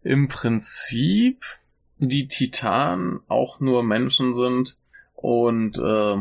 [0.03, 1.45] im Prinzip
[1.99, 4.77] die Titanen auch nur Menschen sind
[5.15, 6.17] und äh,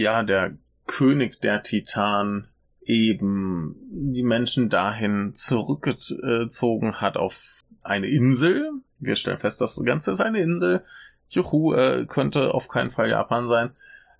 [0.00, 0.56] ja, der
[0.88, 2.48] König der Titanen
[2.82, 8.72] eben die Menschen dahin zurückgezogen hat auf eine Insel.
[8.98, 10.82] Wir stellen fest, das Ganze ist eine Insel.
[11.28, 13.70] Juhu, äh, könnte auf keinen Fall Japan sein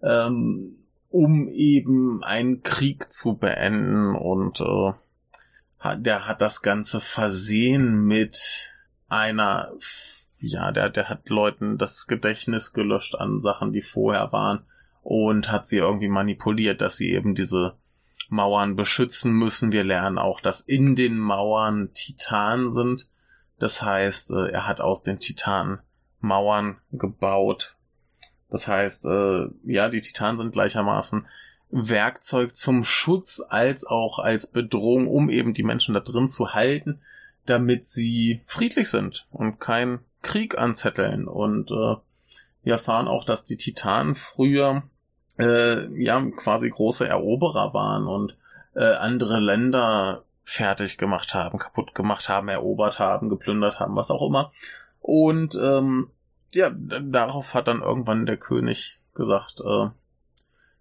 [0.02, 0.76] ähm,
[1.11, 8.72] um eben einen Krieg zu beenden und äh, der hat das Ganze versehen mit
[9.09, 9.72] einer,
[10.38, 14.66] ja, der, der hat Leuten das Gedächtnis gelöscht an Sachen, die vorher waren
[15.11, 17.79] und hat sie irgendwie manipuliert, dass sie eben diese
[18.29, 19.73] Mauern beschützen müssen.
[19.73, 23.09] Wir lernen auch, dass in den Mauern Titanen sind.
[23.59, 25.79] Das heißt, äh, er hat aus den Titanen
[26.21, 27.75] Mauern gebaut,
[28.51, 31.27] das heißt, äh, ja, die Titanen sind gleichermaßen
[31.71, 37.01] Werkzeug zum Schutz als auch als Bedrohung, um eben die Menschen da drin zu halten,
[37.47, 41.29] damit sie friedlich sind und keinen Krieg anzetteln.
[41.29, 41.97] Und äh,
[42.62, 44.83] wir erfahren auch, dass die Titanen früher
[45.38, 48.37] äh, ja quasi große Eroberer waren und
[48.74, 54.27] äh, andere Länder fertig gemacht haben, kaputt gemacht haben, erobert haben, geplündert haben, was auch
[54.27, 54.53] immer.
[55.01, 56.11] Und ähm,
[56.53, 59.88] ja, darauf hat dann irgendwann der König gesagt, äh,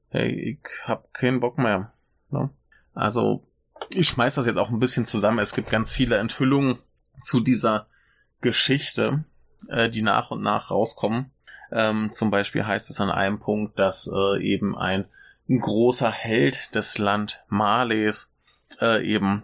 [0.09, 1.91] hey, ich hab keinen Bock mehr.
[2.29, 2.49] Ne?
[2.93, 3.43] Also,
[3.89, 5.39] ich schmeiß das jetzt auch ein bisschen zusammen.
[5.39, 6.79] Es gibt ganz viele Enthüllungen
[7.21, 7.87] zu dieser
[8.41, 9.25] Geschichte,
[9.67, 11.31] äh, die nach und nach rauskommen.
[11.71, 15.05] Ähm, zum Beispiel heißt es an einem Punkt, dass äh, eben ein
[15.49, 18.33] großer Held des Land Males
[18.81, 19.43] äh, eben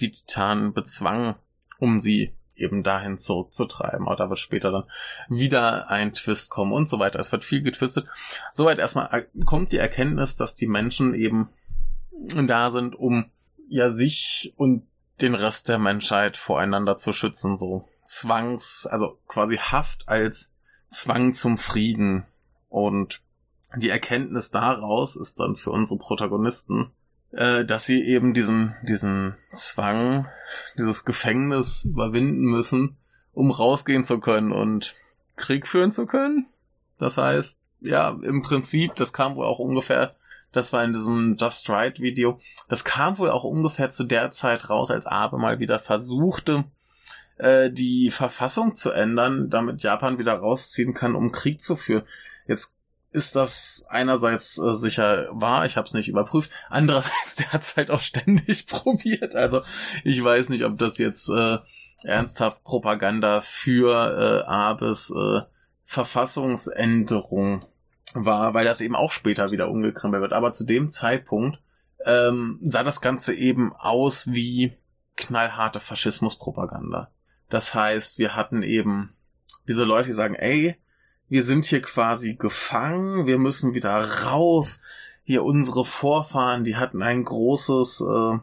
[0.00, 1.36] die Titanen bezwang,
[1.78, 4.06] um sie eben dahin zurückzutreiben.
[4.06, 4.84] Aber da wird später dann
[5.28, 7.18] wieder ein Twist kommen und so weiter.
[7.18, 8.06] Es wird viel getwistet.
[8.52, 11.50] Soweit erstmal kommt die Erkenntnis, dass die Menschen eben
[12.46, 13.30] da sind, um
[13.68, 14.86] ja sich und
[15.20, 20.52] den Rest der Menschheit voreinander zu schützen, so Zwangs, also quasi Haft als
[20.92, 22.24] Zwang zum Frieden.
[22.68, 23.20] Und
[23.76, 26.92] die Erkenntnis daraus ist dann für unsere Protagonisten
[27.32, 30.28] äh, dass sie eben diesen, diesen Zwang,
[30.78, 32.96] dieses Gefängnis überwinden müssen,
[33.32, 34.94] um rausgehen zu können und
[35.36, 36.46] Krieg führen zu können.
[36.98, 40.14] Das heißt, ja, im Prinzip, das kam wohl auch ungefähr,
[40.52, 44.68] das war in diesem Just Right Video, das kam wohl auch ungefähr zu der Zeit
[44.68, 46.64] raus, als Abe mal wieder versuchte,
[47.38, 52.04] äh, die Verfassung zu ändern, damit Japan wieder rausziehen kann, um Krieg zu führen.
[52.46, 52.76] Jetzt
[53.12, 57.76] ist das einerseits äh, sicher wahr, ich habe es nicht überprüft, andererseits der hat es
[57.76, 59.36] halt auch ständig probiert.
[59.36, 59.62] Also
[60.04, 61.58] ich weiß nicht, ob das jetzt äh,
[62.02, 65.42] ernsthaft Propaganda für äh, Abes äh,
[65.84, 67.64] Verfassungsänderung
[68.14, 70.32] war, weil das eben auch später wieder umgekrempelt wird.
[70.32, 71.58] Aber zu dem Zeitpunkt
[72.04, 74.72] ähm, sah das Ganze eben aus wie
[75.16, 77.10] knallharte Faschismuspropaganda.
[77.52, 79.12] Das heißt, wir hatten eben
[79.68, 80.74] diese Leute, die sagen, ey,
[81.28, 84.80] wir sind hier quasi gefangen, wir müssen wieder raus.
[85.22, 88.38] Hier unsere Vorfahren, die hatten ein großes, äh,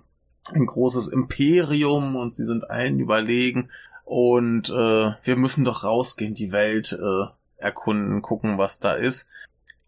[0.53, 3.71] ein großes Imperium und sie sind allen überlegen.
[4.05, 7.25] Und äh, wir müssen doch rausgehen, die Welt äh,
[7.57, 9.27] erkunden, gucken, was da ist.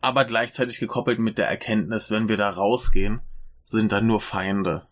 [0.02, 3.20] Aber gleichzeitig gekoppelt mit der Erkenntnis, wenn wir da rausgehen,
[3.66, 4.88] sind da nur Feinde.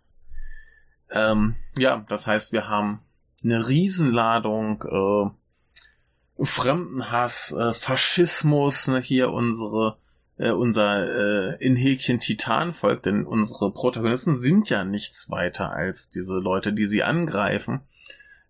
[1.10, 3.02] Ähm, ja, das heißt, wir haben
[3.44, 9.98] eine Riesenladung äh, Fremdenhass, äh, Faschismus, ne, hier unsere
[10.38, 16.36] äh, unser äh, in Häkchen Titanvolk, denn unsere Protagonisten sind ja nichts weiter als diese
[16.36, 17.82] Leute, die sie angreifen.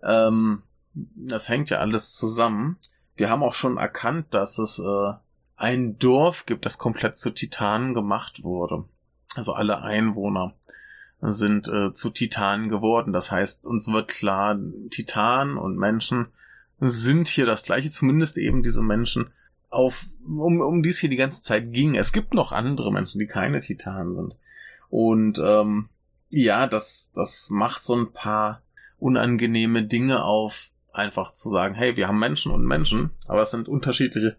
[0.04, 0.62] Ähm,
[0.94, 2.78] das hängt ja alles zusammen.
[3.16, 5.14] Wir haben auch schon erkannt, dass es äh,
[5.58, 8.86] ein Dorf gibt, das komplett zu Titanen gemacht wurde.
[9.36, 10.54] Also alle Einwohner
[11.22, 13.14] sind äh, zu Titanen geworden.
[13.14, 14.58] Das heißt, uns wird klar,
[14.90, 16.28] Titanen und Menschen
[16.80, 19.32] sind hier das gleiche, zumindest eben diese Menschen,
[19.70, 21.96] auf, um, um die es hier die ganze Zeit ging.
[21.96, 24.38] Es gibt noch andere Menschen, die keine Titanen sind.
[24.90, 25.90] Und ähm,
[26.30, 28.62] ja, das, das macht so ein paar
[28.98, 33.68] unangenehme Dinge auf, einfach zu sagen, hey, wir haben Menschen und Menschen, aber es sind
[33.68, 34.38] unterschiedliche,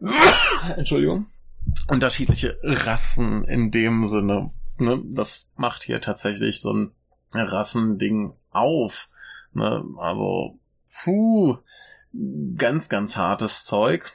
[0.76, 1.26] Entschuldigung,
[1.88, 4.50] unterschiedliche Rassen in dem Sinne.
[4.80, 5.02] Ne?
[5.04, 6.92] Das macht hier tatsächlich so ein
[7.32, 9.08] Rassending auf.
[9.52, 9.84] Ne?
[9.98, 10.58] Also,
[11.02, 11.58] puh,
[12.56, 14.12] ganz, ganz hartes Zeug.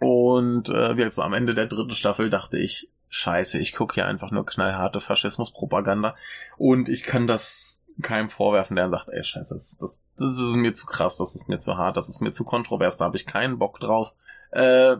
[0.00, 4.06] Und äh, wie so am Ende der dritten Staffel dachte ich, scheiße, ich gucke hier
[4.06, 6.14] einfach nur knallharte Faschismuspropaganda
[6.56, 10.72] und ich kann das keinem vorwerfen, der sagt, ey, scheiße, das, das, das ist mir
[10.72, 13.26] zu krass, das ist mir zu hart, das ist mir zu kontrovers, da habe ich
[13.26, 14.14] keinen Bock drauf.
[14.50, 14.96] Äh,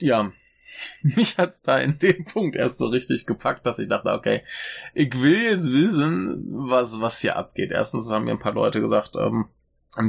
[0.00, 0.32] ja,
[1.02, 4.42] mich hat's da in dem Punkt erst so richtig gepackt, dass ich dachte, okay,
[4.94, 7.70] ich will jetzt wissen, was, was hier abgeht.
[7.70, 9.46] Erstens haben mir ein paar Leute gesagt, ähm,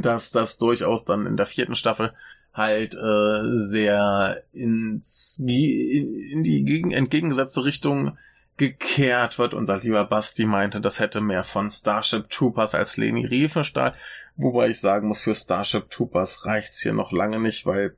[0.00, 2.12] dass das durchaus dann in der vierten Staffel
[2.52, 8.16] halt äh, sehr ins, in, in die gegen, entgegengesetzte Richtung
[8.56, 9.54] gekehrt wird.
[9.54, 13.92] Unser lieber Basti meinte, das hätte mehr von Starship Troopers als Leni Riefenstahl.
[14.36, 17.96] Wobei ich sagen muss, für Starship Troopers reicht's hier noch lange nicht, weil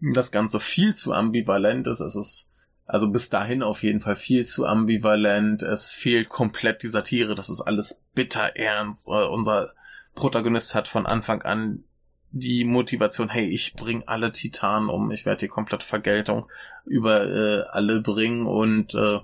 [0.00, 2.00] das Ganze viel zu ambivalent ist.
[2.00, 2.50] Es ist
[2.86, 5.62] also bis dahin auf jeden Fall viel zu ambivalent.
[5.62, 7.34] Es fehlt komplett die Satire.
[7.34, 9.08] Das ist alles bitter ernst.
[9.08, 9.74] Äh, unser
[10.14, 11.84] Protagonist hat von Anfang an
[12.30, 16.46] die Motivation, hey, ich bring alle Titanen um, ich werde hier komplett Vergeltung
[16.84, 19.20] über äh, alle bringen und äh,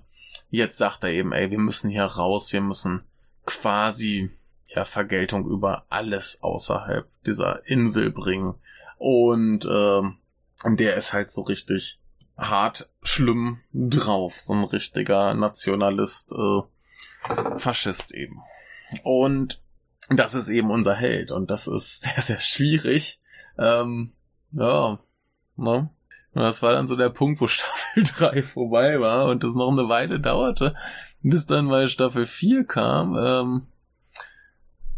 [0.51, 3.03] jetzt sagt er eben, ey, wir müssen hier raus, wir müssen
[3.45, 4.31] quasi
[4.69, 8.55] ja Vergeltung über alles außerhalb dieser Insel bringen
[8.99, 10.03] und äh,
[10.67, 12.01] der ist halt so richtig
[12.37, 18.43] hart schlimm drauf, so ein richtiger Nationalist, äh, Faschist eben.
[19.03, 19.63] Und
[20.11, 23.21] das ist eben unser Held und das ist sehr, sehr schwierig.
[23.59, 24.13] Ähm,
[24.53, 24.99] ja,
[25.57, 25.91] ne?
[26.33, 29.71] Und das war dann so der Punkt, wo Staffel 3 vorbei war und es noch
[29.71, 30.75] eine Weile dauerte,
[31.23, 33.17] bis dann mal Staffel 4 kam.
[33.17, 33.67] Ähm,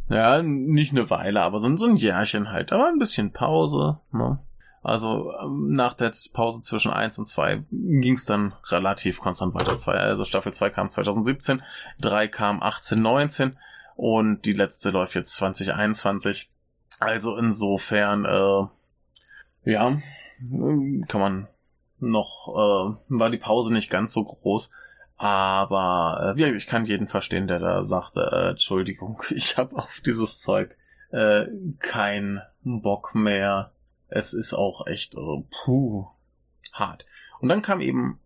[0.08, 2.70] ja, nicht eine Weile, aber so, so ein Jährchen halt.
[2.70, 3.98] War ein bisschen Pause.
[4.12, 4.38] Ne?
[4.86, 9.76] Also ähm, nach der Pause zwischen 1 und 2 ging es dann relativ konstant weiter.
[10.00, 11.60] Also Staffel 2 kam 2017,
[12.00, 13.58] 3 kam 18, 19
[13.96, 16.48] und die letzte läuft jetzt 2021.
[17.00, 19.98] Also insofern, äh, ja,
[21.08, 21.48] kann man
[21.98, 24.70] noch, äh, war die Pause nicht ganz so groß.
[25.16, 30.40] Aber äh, ich kann jeden verstehen, der da sagte, äh, Entschuldigung, ich habe auf dieses
[30.42, 30.76] Zeug
[31.10, 31.46] äh,
[31.80, 33.72] keinen Bock mehr.
[34.08, 36.06] Es ist auch echt äh, puh,
[36.72, 37.06] hart.
[37.40, 38.18] Und dann kam eben,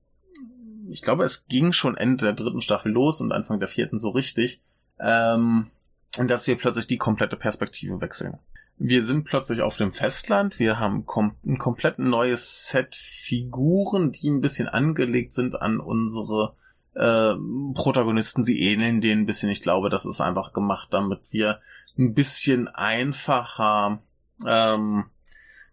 [0.89, 4.11] ich glaube, es ging schon Ende der dritten Staffel los und Anfang der vierten so
[4.11, 4.61] richtig
[5.01, 5.71] ähm,
[6.17, 8.39] dass wir plötzlich die komplette Perspektive wechseln.
[8.79, 14.31] Wir sind plötzlich auf dem Festland, wir haben kom ein komplett neues Set Figuren, die
[14.31, 16.55] ein bisschen angelegt sind an unsere
[16.95, 17.35] äh,
[17.75, 18.43] Protagonisten.
[18.43, 19.51] Sie ähneln denen ein bisschen.
[19.51, 21.61] Ich glaube, das ist einfach gemacht, damit wir
[21.99, 24.01] ein bisschen einfacher
[24.47, 25.05] ähm,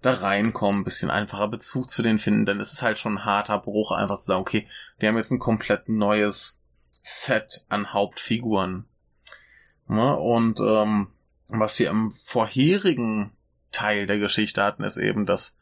[0.02, 3.26] da reinkommen, ein bisschen einfacher Bezug zu denen finden, denn es ist halt schon ein
[3.26, 4.68] harter Bruch, einfach zu sagen, okay,
[5.00, 6.60] wir haben jetzt ein komplett neues
[7.02, 8.86] Set an Hauptfiguren.
[9.88, 10.16] Ne?
[10.18, 11.08] Und ähm,
[11.48, 13.32] was wir im vorherigen
[13.72, 15.58] Teil der Geschichte hatten, ist eben, dass,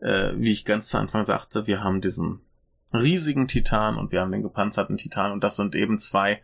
[0.00, 2.40] äh, wie ich ganz zu Anfang sagte, wir haben diesen
[2.92, 6.42] riesigen Titan und wir haben den gepanzerten Titan und das sind eben zwei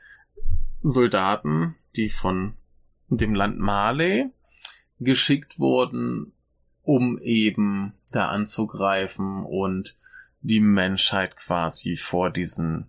[0.83, 2.55] Soldaten, die von
[3.09, 4.31] dem Land Marley
[4.99, 6.33] geschickt wurden,
[6.87, 9.97] um eben da anzugreifen und
[10.41, 12.87] die Menschheit quasi vor diesen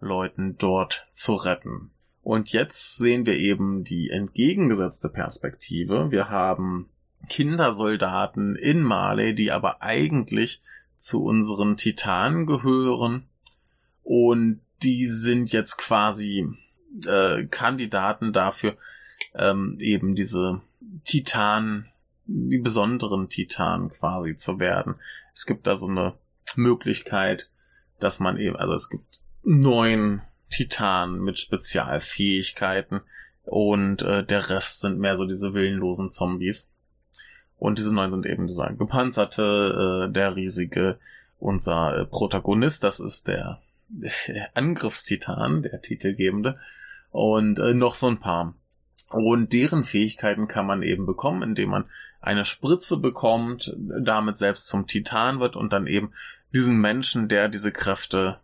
[0.00, 1.90] Leuten dort zu retten.
[2.22, 6.10] Und jetzt sehen wir eben die entgegengesetzte Perspektive.
[6.10, 6.88] Wir haben
[7.28, 10.62] Kindersoldaten in Mali, die aber eigentlich
[10.96, 13.28] zu unseren Titanen gehören.
[14.02, 16.48] Und die sind jetzt quasi
[17.06, 18.76] äh, Kandidaten dafür,
[19.34, 20.62] ähm, eben diese
[21.04, 21.86] Titanen,
[22.26, 24.96] die besonderen Titanen quasi zu werden.
[25.32, 26.14] Es gibt da so eine
[26.54, 27.50] Möglichkeit,
[28.00, 33.00] dass man eben, also es gibt neun Titan mit Spezialfähigkeiten
[33.44, 36.70] und äh, der Rest sind mehr so diese willenlosen Zombies.
[37.58, 40.98] Und diese neuen sind eben dieser gepanzerte, äh, der riesige,
[41.38, 46.58] unser äh, Protagonist, das ist der, der Angriffstitan, der titelgebende.
[47.10, 48.54] Und äh, noch so ein paar
[49.10, 51.84] Und deren Fähigkeiten kann man eben bekommen, indem man
[52.20, 56.12] eine Spritze bekommt, damit selbst zum Titan wird und dann eben
[56.52, 58.40] diesen Menschen, der diese Kräfte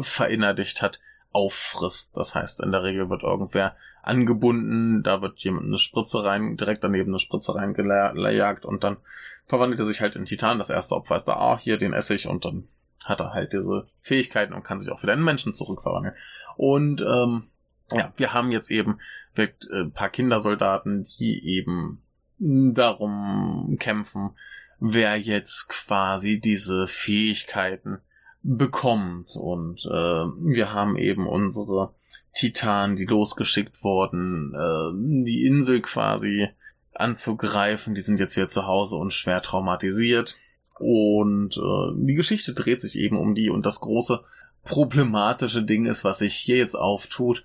[0.00, 1.00] verinnerlicht hat,
[1.32, 2.16] auffrisst.
[2.16, 6.84] Das heißt, in der Regel wird irgendwer angebunden, da wird jemand eine Spritze rein, direkt
[6.84, 8.96] daneben eine Spritze reingejagt und dann
[9.46, 10.58] verwandelt er sich halt in Titan.
[10.58, 12.68] Das erste Opfer ist da, ah, hier den esse ich und dann
[13.04, 16.14] hat er halt diese Fähigkeiten und kann sich auch wieder in Menschen zurückverwandeln.
[16.56, 17.44] Und ähm,
[17.92, 18.98] ja, wir haben jetzt eben
[19.36, 22.01] ein äh, paar Kindersoldaten, die eben
[22.42, 24.30] darum kämpfen,
[24.80, 27.98] wer jetzt quasi diese Fähigkeiten
[28.42, 29.36] bekommt.
[29.36, 31.94] Und äh, wir haben eben unsere
[32.34, 36.48] Titanen, die losgeschickt wurden, äh, die Insel quasi
[36.94, 37.94] anzugreifen.
[37.94, 40.36] Die sind jetzt wieder zu Hause und schwer traumatisiert.
[40.78, 43.50] Und äh, die Geschichte dreht sich eben um die.
[43.50, 44.24] Und das große
[44.64, 47.44] problematische Ding ist, was sich hier jetzt auftut.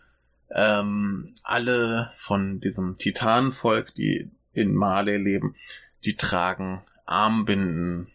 [0.50, 5.56] Ähm, alle von diesem Titanenvolk, die in Male leben,
[6.04, 8.08] die tragen Armbinden,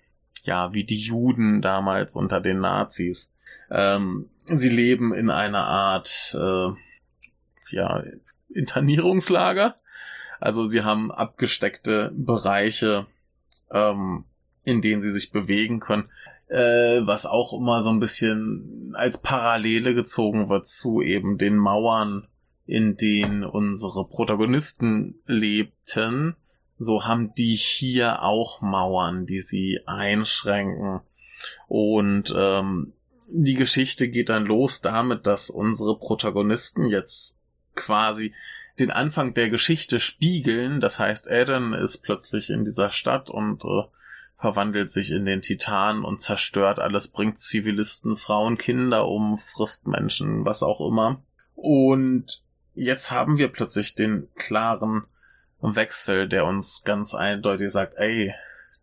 [0.43, 3.33] ja, wie die Juden damals unter den Nazis.
[3.71, 6.71] Ähm, sie leben in einer Art, äh,
[7.71, 8.03] ja,
[8.53, 9.77] Internierungslager.
[10.41, 13.07] Also sie haben abgesteckte Bereiche,
[13.71, 14.25] ähm,
[14.65, 16.11] in denen sie sich bewegen können,
[16.49, 22.27] äh, was auch immer so ein bisschen als Parallele gezogen wird zu eben den Mauern,
[22.67, 26.37] in denen unsere Protagonisten lebten
[26.83, 31.01] so haben die hier auch Mauern, die sie einschränken.
[31.69, 32.93] Und ähm,
[33.29, 37.39] die Geschichte geht dann los damit, dass unsere Protagonisten jetzt
[37.75, 38.35] quasi
[38.79, 40.81] den Anfang der Geschichte spiegeln.
[40.81, 43.85] Das heißt, Eden ist plötzlich in dieser Stadt und äh,
[44.39, 50.45] verwandelt sich in den Titan und zerstört alles, bringt Zivilisten, Frauen, Kinder um, frisst Menschen,
[50.45, 51.23] was auch immer.
[51.55, 52.43] Und
[52.75, 55.05] jetzt haben wir plötzlich den klaren
[55.61, 58.35] Wechsel, der uns ganz eindeutig sagt, ey,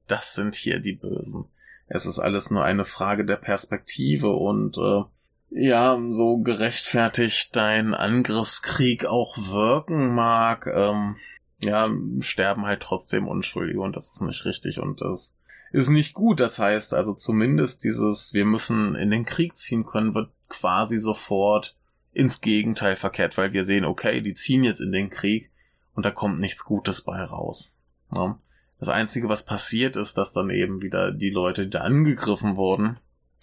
[0.07, 1.45] das sind hier die Bösen.
[1.87, 5.03] Es ist alles nur eine Frage der Perspektive und äh,
[5.51, 11.15] ja, so gerechtfertigt dein Angriffskrieg auch wirken mag, ähm,
[11.61, 15.35] ja, sterben halt trotzdem Unschuldige und das ist nicht richtig und das
[15.71, 16.39] ist nicht gut.
[16.39, 21.75] Das heißt also zumindest dieses, wir müssen in den Krieg ziehen können, wird quasi sofort
[22.13, 25.49] ins Gegenteil verkehrt, weil wir sehen, okay, die ziehen jetzt in den Krieg,
[25.99, 27.75] und da kommt nichts Gutes bei raus.
[28.15, 28.39] Ja.
[28.79, 32.99] Das Einzige, was passiert ist, dass dann eben wieder die Leute, die da angegriffen wurden,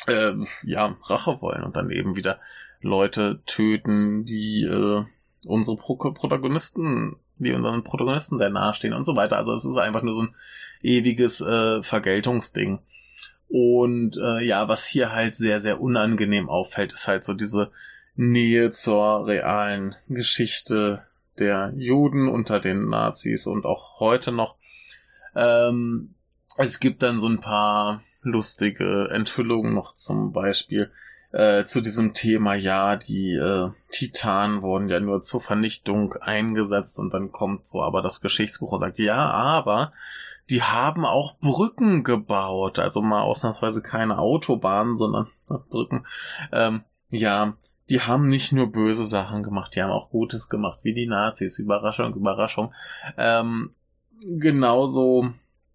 [0.07, 2.41] äh, ja, Rache wollen und dann eben wieder
[2.81, 5.05] Leute töten, die äh,
[5.45, 9.37] unsere Pro Protagonisten, die unseren Protagonisten sehr nahestehen und so weiter.
[9.37, 10.35] Also es ist einfach nur so ein
[10.81, 12.79] ewiges äh, Vergeltungsding.
[13.49, 17.71] Und äh, ja, was hier halt sehr, sehr unangenehm auffällt, ist halt so diese
[18.17, 21.07] Nähe zur realen Geschichte
[21.39, 24.57] der Juden unter den Nazis und auch heute noch.
[25.35, 26.15] Ähm,
[26.57, 30.91] es gibt dann so ein paar lustige Enthüllungen noch zum Beispiel
[31.33, 37.13] äh, zu diesem Thema, ja, die äh, Titanen wurden ja nur zur Vernichtung eingesetzt und
[37.13, 39.93] dann kommt so aber das Geschichtsbuch und sagt, ja, aber
[40.49, 45.29] die haben auch Brücken gebaut, also mal ausnahmsweise keine Autobahnen, sondern
[45.69, 46.07] Brücken.
[46.53, 47.55] Ähm, ja,
[47.89, 51.59] die haben nicht nur böse Sachen gemacht, die haben auch Gutes gemacht, wie die Nazis.
[51.59, 52.75] Überraschung, Überraschung.
[53.17, 53.75] Ähm,
[54.21, 55.33] genauso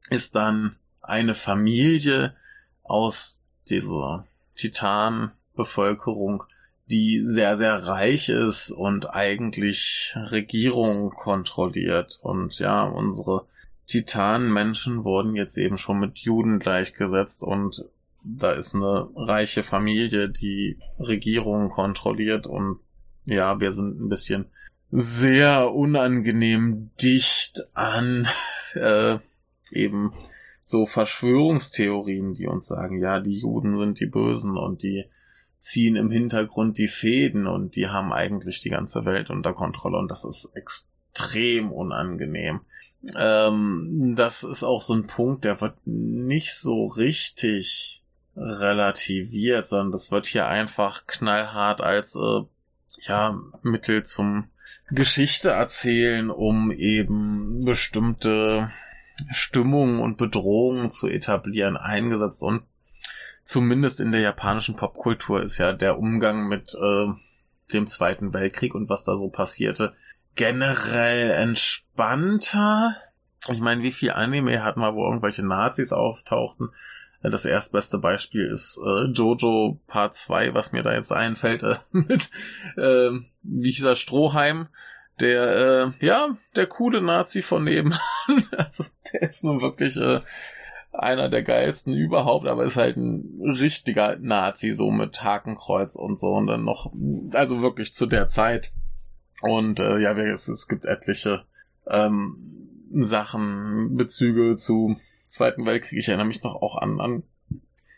[0.09, 2.35] ist dann eine Familie
[2.83, 6.43] aus dieser Titanbevölkerung,
[6.87, 12.19] die sehr, sehr reich ist und eigentlich Regierung kontrolliert.
[12.21, 13.45] Und ja, unsere
[13.87, 17.85] Titanenmenschen wurden jetzt eben schon mit Juden gleichgesetzt und
[18.23, 22.79] da ist eine reiche Familie, die Regierung kontrolliert und
[23.25, 24.45] ja, wir sind ein bisschen
[24.89, 28.27] sehr unangenehm dicht an
[28.73, 29.17] äh,
[29.71, 30.13] eben
[30.63, 35.05] so Verschwörungstheorien, die uns sagen, ja, die Juden sind die Bösen und die
[35.59, 40.09] ziehen im Hintergrund die Fäden und die haben eigentlich die ganze Welt unter Kontrolle und
[40.09, 42.61] das ist extrem unangenehm.
[43.15, 48.00] Ähm, das ist auch so ein Punkt, der wird nicht so richtig
[48.35, 52.41] relativiert, sondern das wird hier einfach knallhart als äh,
[53.01, 54.49] ja Mittel zum
[54.89, 58.71] Geschichte erzählen, um eben bestimmte
[59.31, 62.63] Stimmungen und Bedrohungen zu etablieren, eingesetzt und
[63.45, 67.07] zumindest in der japanischen Popkultur ist ja der Umgang mit äh,
[67.73, 69.93] dem Zweiten Weltkrieg und was da so passierte
[70.35, 72.95] generell entspannter.
[73.49, 76.69] Ich meine, wie viel Anime hat man, wo irgendwelche Nazis auftauchten?
[77.23, 82.31] Das erstbeste Beispiel ist äh, Jojo Part 2, was mir da jetzt einfällt, äh, mit,
[82.77, 83.11] äh,
[83.43, 84.67] wie hieß er, Stroheim,
[85.19, 87.99] der, äh, ja, der coole Nazi von nebenan.
[88.57, 90.21] also der ist nun wirklich äh,
[90.93, 96.33] einer der geilsten überhaupt, aber ist halt ein richtiger Nazi, so mit Hakenkreuz und so
[96.33, 96.91] und dann noch,
[97.33, 98.73] also wirklich zu der Zeit.
[99.41, 101.45] Und äh, ja, es, es gibt etliche
[101.87, 102.37] ähm,
[102.93, 104.97] Sachen, Bezüge zu
[105.31, 105.99] Zweiten Weltkrieg.
[105.99, 107.23] Ich erinnere mich noch auch an, an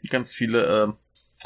[0.10, 0.96] ganz viele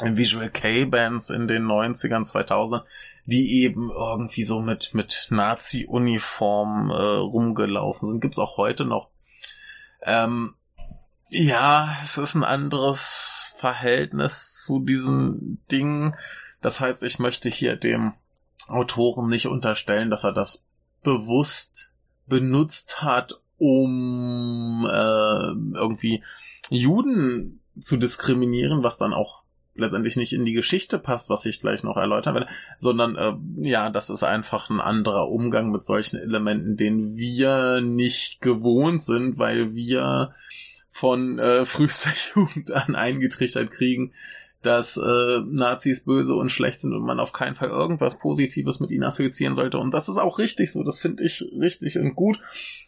[0.00, 2.84] äh, Visual K-Bands in den 90ern, 2000ern,
[3.24, 8.20] die eben irgendwie so mit, mit Nazi-Uniform äh, rumgelaufen sind.
[8.20, 9.08] Gibt's auch heute noch.
[10.02, 10.54] Ähm,
[11.30, 16.16] ja, es ist ein anderes Verhältnis zu diesen Dingen.
[16.60, 18.14] Das heißt, ich möchte hier dem
[18.68, 20.66] Autoren nicht unterstellen, dass er das
[21.02, 21.92] bewusst
[22.26, 26.22] benutzt hat, um äh, irgendwie
[26.70, 29.42] Juden zu diskriminieren, was dann auch
[29.78, 32.48] letztendlich nicht in die Geschichte passt, was ich gleich noch erläutern werde,
[32.78, 38.40] sondern äh, ja, das ist einfach ein anderer Umgang mit solchen Elementen, den wir nicht
[38.40, 40.34] gewohnt sind, weil wir
[40.90, 44.12] von äh, frühester Jugend an eingetrichtert kriegen,
[44.62, 48.90] dass äh, Nazis böse und schlecht sind und man auf keinen Fall irgendwas Positives mit
[48.90, 49.78] ihnen assoziieren sollte.
[49.78, 50.82] Und das ist auch richtig so.
[50.82, 52.40] Das finde ich richtig und gut.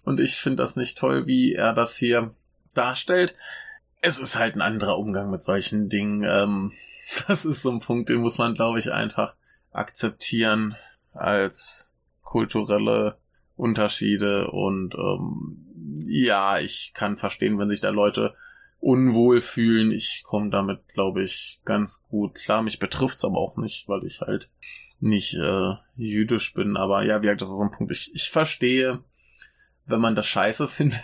[0.04, 2.34] Und ich finde das nicht toll, wie er das hier
[2.74, 3.36] darstellt.
[4.00, 6.24] Es ist halt ein anderer Umgang mit solchen Dingen.
[6.24, 6.72] Ähm,
[7.28, 9.34] das ist so ein Punkt, den muss man, glaube ich, einfach
[9.70, 10.74] akzeptieren
[11.12, 13.16] als kulturelle
[13.56, 14.50] Unterschiede.
[14.50, 15.66] Und ähm,
[16.06, 18.34] ja, ich kann verstehen, wenn sich da Leute
[18.81, 19.93] unwohl fühlen.
[19.93, 22.62] Ich komme damit, glaube ich, ganz gut klar.
[22.62, 24.49] Mich betrifft's aber auch nicht, weil ich halt
[25.01, 26.76] nicht äh, jüdisch bin.
[26.76, 27.93] Aber ja, wie gesagt, das ist so ein Punkt.
[27.93, 29.03] Ich, ich verstehe,
[29.87, 31.01] wenn man das scheiße findet.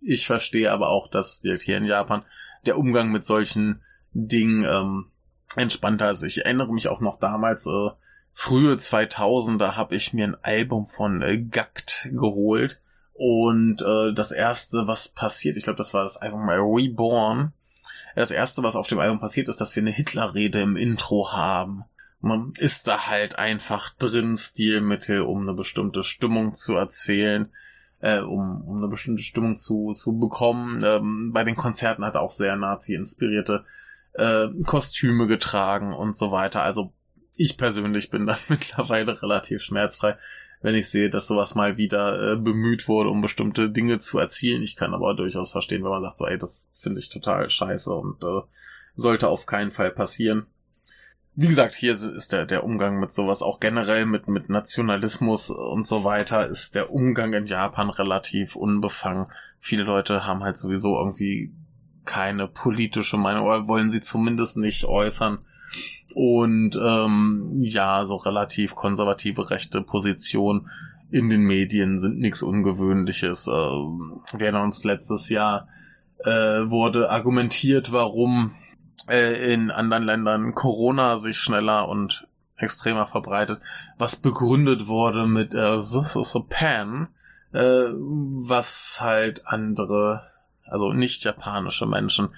[0.00, 2.24] Ich verstehe aber auch, dass wir hier in Japan
[2.66, 5.10] der Umgang mit solchen Dingen ähm,
[5.56, 6.22] entspannter ist.
[6.22, 7.90] Ich erinnere mich auch noch damals, äh,
[8.32, 12.80] frühe 2000er habe ich mir ein Album von äh, Gackt geholt
[13.22, 17.52] und äh, das erste, was passiert, ich glaube, das war das Album Reborn.
[18.16, 21.84] Das erste, was auf dem Album passiert, ist, dass wir eine Hitlerrede im Intro haben.
[22.22, 27.50] Man ist da halt einfach drin, Stilmittel, um eine bestimmte Stimmung zu erzählen,
[28.00, 30.82] äh, um, um eine bestimmte Stimmung zu, zu bekommen.
[30.82, 33.66] Ähm, bei den Konzerten hat er auch sehr Nazi-inspirierte
[34.14, 36.62] äh, Kostüme getragen und so weiter.
[36.62, 36.94] Also
[37.36, 40.16] ich persönlich bin da mittlerweile relativ schmerzfrei
[40.62, 44.62] wenn ich sehe, dass sowas mal wieder äh, bemüht wurde, um bestimmte Dinge zu erzielen.
[44.62, 47.92] Ich kann aber durchaus verstehen, wenn man sagt, so, ey, das finde ich total scheiße
[47.92, 48.42] und äh,
[48.94, 50.46] sollte auf keinen Fall passieren.
[51.34, 55.86] Wie gesagt, hier ist der, der Umgang mit sowas auch generell mit, mit Nationalismus und
[55.86, 59.26] so weiter, ist der Umgang in Japan relativ unbefangen.
[59.58, 61.54] Viele Leute haben halt sowieso irgendwie
[62.04, 65.38] keine politische Meinung oder wollen sie zumindest nicht äußern.
[66.14, 70.68] Und ähm, ja, so relativ konservative rechte Position
[71.10, 73.46] in den Medien sind nichts Ungewöhnliches.
[73.46, 75.68] Äh, wir erinnern uns letztes Jahr
[76.24, 78.54] äh, wurde argumentiert, warum
[79.08, 83.60] äh, in anderen Ländern Corona sich schneller und extremer verbreitet,
[83.96, 87.08] was begründet wurde mit äh, This is a Pan,
[87.52, 90.28] äh, was halt andere,
[90.66, 92.28] also nicht japanische Menschen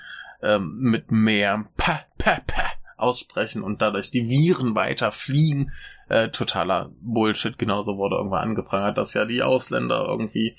[0.41, 2.63] äh, mit mehr pa, pa, pa
[3.03, 5.73] aussprechen und dadurch die Viren weiter fliegen.
[6.09, 7.59] Äh, totaler Bullshit.
[7.59, 10.57] Genauso wurde irgendwann angeprangert, dass ja die Ausländer irgendwie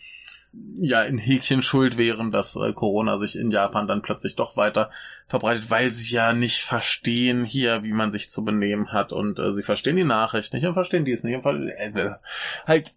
[0.75, 4.91] ja in Häkchen schuld wären, dass äh, Corona sich in Japan dann plötzlich doch weiter
[5.27, 9.53] verbreitet, weil sie ja nicht verstehen hier, wie man sich zu benehmen hat und äh,
[9.53, 11.43] sie verstehen die Nachricht nicht und verstehen dies nicht.
[11.43, 12.11] Und, äh,
[12.67, 12.93] halt,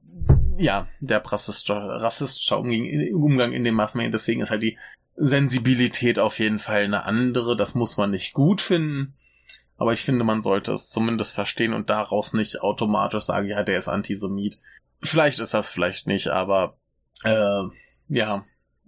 [0.58, 4.12] ja, der rassistische, rassistische Umgang, Umgang in den Massenmedien.
[4.12, 4.78] Deswegen ist halt die
[5.16, 7.56] Sensibilität auf jeden Fall eine andere.
[7.56, 9.14] Das muss man nicht gut finden.
[9.76, 13.78] Aber ich finde, man sollte es zumindest verstehen und daraus nicht automatisch sagen, ja, der
[13.78, 14.60] ist Antisemit.
[15.02, 16.76] Vielleicht ist das vielleicht nicht, aber
[17.24, 17.62] äh,
[18.08, 18.44] ja,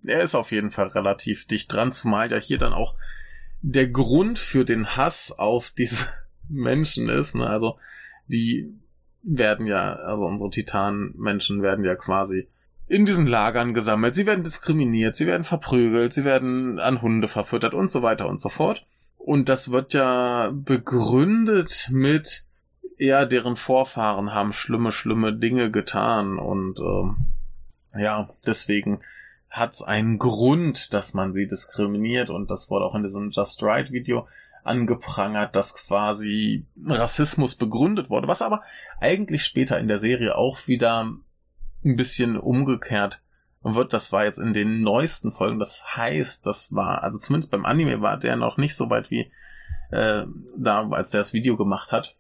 [0.07, 2.95] er ist auf jeden Fall relativ dicht dran, zumal ja hier dann auch
[3.61, 6.07] der Grund für den Hass auf diese
[6.49, 7.35] Menschen ist.
[7.35, 7.47] Ne?
[7.47, 7.79] Also
[8.27, 8.73] die
[9.23, 12.49] werden ja, also unsere Titanmenschen werden ja quasi
[12.87, 14.15] in diesen Lagern gesammelt.
[14.15, 18.41] Sie werden diskriminiert, sie werden verprügelt, sie werden an Hunde verfüttert und so weiter und
[18.41, 18.87] so fort.
[19.29, 22.45] Und das wird ja begründet mit,
[22.97, 26.39] ja, deren Vorfahren haben schlimme, schlimme Dinge getan.
[26.39, 27.27] Und ähm,
[27.95, 29.01] ja, deswegen
[29.51, 32.31] hat es einen Grund, dass man sie diskriminiert.
[32.31, 34.27] Und das wurde auch in diesem Just Right Video
[34.65, 38.63] angeprangert, dass quasi Rassismus begründet wurde, was aber
[38.99, 41.05] eigentlich später in der Serie auch wieder
[41.85, 43.21] ein bisschen umgekehrt
[43.63, 43.93] wird.
[43.93, 45.59] Das war jetzt in den neuesten Folgen.
[45.59, 49.31] Das heißt, das war, also zumindest beim Anime war der noch nicht so weit wie
[49.91, 50.25] äh,
[50.57, 52.17] da, als der das Video gemacht hat.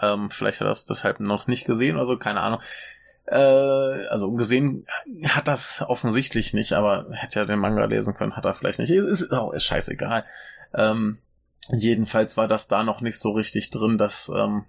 [0.00, 2.60] Ähm, vielleicht hat er das deshalb noch nicht gesehen oder so, keine Ahnung.
[3.26, 4.86] Äh, also gesehen
[5.28, 8.90] hat das offensichtlich nicht, aber hätte ja den Manga lesen können, hat er vielleicht nicht.
[8.90, 10.24] Ist, auch ist scheißegal.
[10.74, 11.18] Ähm,
[11.70, 14.64] jedenfalls war das da noch nicht so richtig drin, dass ähm,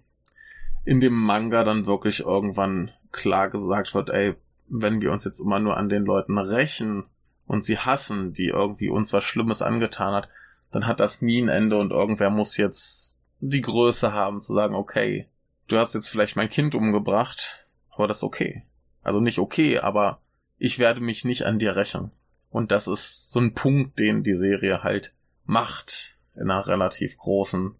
[0.86, 4.36] in dem Manga dann wirklich irgendwann klar gesagt wird, ey,
[4.68, 7.06] wenn wir uns jetzt immer nur an den Leuten rächen
[7.46, 10.30] und sie hassen, die irgendwie uns was Schlimmes angetan hat,
[10.72, 14.76] dann hat das nie ein Ende und irgendwer muss jetzt die Größe haben zu sagen,
[14.76, 15.28] okay,
[15.68, 18.64] du hast jetzt vielleicht mein Kind umgebracht, aber das ist okay.
[19.04, 20.20] Also nicht okay, aber
[20.58, 22.12] ich werde mich nicht an dir rächen.
[22.50, 25.14] Und das ist so ein Punkt, den die Serie halt
[25.46, 27.76] macht in einer relativ großen,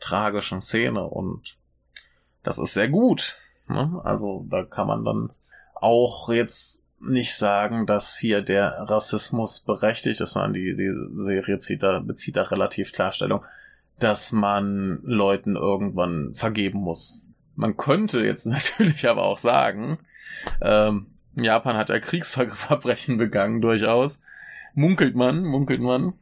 [0.00, 1.56] tragischen Szene und
[2.42, 3.36] das ist sehr gut.
[3.66, 4.00] Ne?
[4.04, 5.30] Also da kann man dann
[5.80, 11.82] auch jetzt nicht sagen, dass hier der Rassismus berechtigt ist, sondern die, die Serie zieht
[11.82, 13.44] da, bezieht da relativ Klarstellung,
[13.98, 17.20] dass man Leuten irgendwann vergeben muss.
[17.54, 19.98] Man könnte jetzt natürlich aber auch sagen,
[20.60, 24.20] ähm, Japan hat ja Kriegsverbrechen begangen, durchaus.
[24.74, 26.14] Munkelt man, munkelt man.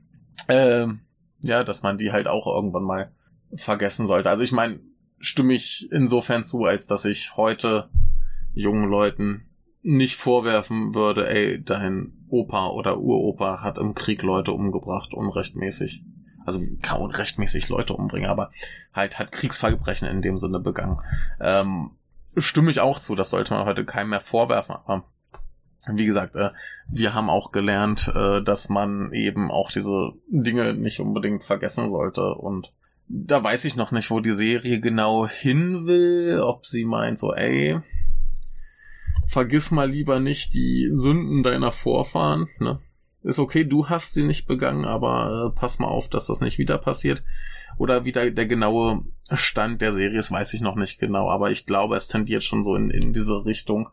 [0.49, 1.01] Ähm,
[1.41, 3.11] ja, dass man die halt auch irgendwann mal
[3.55, 4.29] vergessen sollte.
[4.29, 4.81] Also ich meine,
[5.21, 7.89] stimme ich insofern zu, als dass ich heute
[8.55, 9.46] jungen Leuten
[9.87, 16.03] nicht vorwerfen würde, ey, dein Opa oder Uropa hat im Krieg Leute umgebracht, unrechtmäßig.
[16.45, 18.51] Also kann unrechtmäßig Leute umbringen, aber
[18.93, 20.99] halt hat Kriegsverbrechen in dem Sinne begangen.
[21.41, 21.93] Ähm,
[22.37, 25.05] stimme ich auch zu, das sollte man heute keinem mehr vorwerfen, aber
[25.93, 26.51] wie gesagt, äh,
[26.89, 32.35] wir haben auch gelernt, äh, dass man eben auch diese Dinge nicht unbedingt vergessen sollte
[32.35, 32.73] und
[33.09, 37.33] da weiß ich noch nicht, wo die Serie genau hin will, ob sie meint so,
[37.33, 37.81] ey,
[39.27, 42.81] vergiss mal lieber nicht die Sünden deiner Vorfahren, ne?
[43.23, 46.59] Ist okay, du hast sie nicht begangen, aber äh, pass mal auf, dass das nicht
[46.59, 47.25] wieder passiert.
[47.77, 49.03] Oder wie der, der genaue
[49.33, 52.63] Stand der Serie ist, weiß ich noch nicht genau, aber ich glaube, es tendiert schon
[52.63, 53.89] so in, in diese Richtung.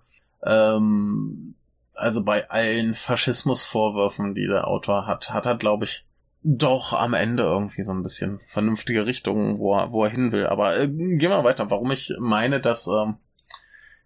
[0.45, 1.55] Ähm,
[1.95, 6.05] also bei allen Faschismusvorwürfen, die der Autor hat, hat er, glaube ich,
[6.43, 10.45] doch am Ende irgendwie so ein bisschen vernünftige Richtungen, wo er, wo er hin will.
[10.45, 11.69] Aber äh, gehen wir weiter.
[11.69, 13.15] Warum ich meine, dass ähm,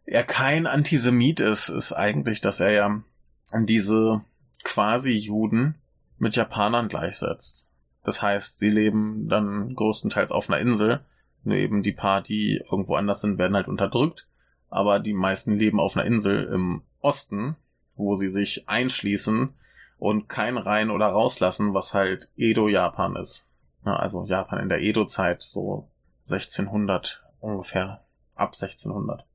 [0.07, 3.01] er kein Antisemit ist, ist eigentlich, dass er ja
[3.53, 4.21] diese
[4.63, 5.75] Quasi-Juden
[6.17, 7.67] mit Japanern gleichsetzt.
[8.03, 11.01] Das heißt, sie leben dann größtenteils auf einer Insel.
[11.43, 14.27] Nur eben die paar, die irgendwo anders sind, werden halt unterdrückt.
[14.69, 17.57] Aber die meisten leben auf einer Insel im Osten,
[17.95, 19.49] wo sie sich einschließen
[19.99, 23.45] und kein rein oder rauslassen, was halt Edo-Japan ist.
[23.83, 25.87] also Japan in der Edo-Zeit, so
[26.23, 28.03] 1600 ungefähr,
[28.35, 29.26] ab 1600.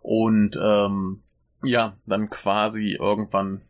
[0.00, 1.22] Und ähm,
[1.62, 3.62] ja, dann quasi irgendwann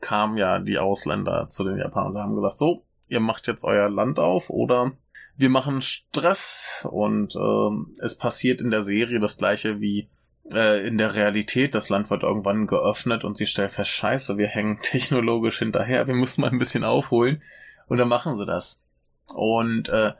[0.00, 2.12] kamen ja die Ausländer zu den Japanern.
[2.12, 4.92] Sie haben gesagt, so, ihr macht jetzt euer Land auf oder
[5.36, 10.08] wir machen Stress und ähm, es passiert in der Serie das gleiche wie
[10.52, 14.48] äh, in der Realität, das Land wird irgendwann geöffnet und sie stellt fest, scheiße, wir
[14.48, 17.42] hängen technologisch hinterher, wir müssen mal ein bisschen aufholen.
[17.86, 18.82] Und dann machen sie das.
[19.34, 20.12] Und äh,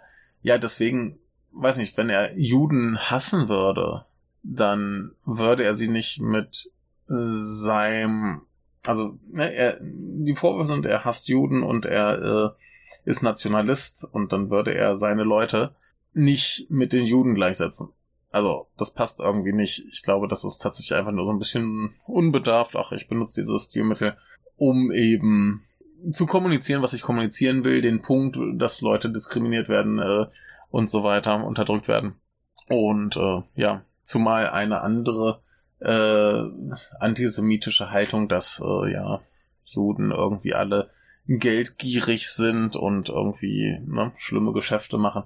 [0.43, 1.19] ja, deswegen,
[1.53, 4.05] weiß nicht, wenn er Juden hassen würde,
[4.45, 6.71] dann würde er sie nicht mit
[7.07, 8.43] seinem,
[8.87, 14.33] also ne, er, die Vorwürfe sind, er hasst Juden und er äh, ist Nationalist und
[14.33, 15.75] dann würde er seine Leute
[16.13, 17.89] nicht mit den Juden gleichsetzen.
[18.31, 19.87] Also, das passt irgendwie nicht.
[19.93, 22.75] Ich glaube, das ist tatsächlich einfach nur so ein bisschen unbedarft.
[22.77, 24.17] Ach, ich benutze dieses Stilmittel,
[24.57, 25.65] um eben
[26.11, 30.27] zu kommunizieren, was ich kommunizieren will, den Punkt, dass Leute diskriminiert werden äh,
[30.71, 32.17] und so weiter, unterdrückt werden.
[32.69, 35.41] Und äh, ja, zumal eine andere
[35.81, 36.43] äh,
[37.01, 39.21] antisemitische Haltung, dass äh, ja
[39.65, 40.91] Juden irgendwie alle
[41.27, 45.25] geldgierig sind und irgendwie ne, schlimme Geschäfte machen.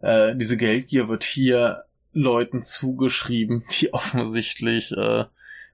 [0.00, 5.24] Äh, diese Geldgier wird hier Leuten zugeschrieben, die offensichtlich äh,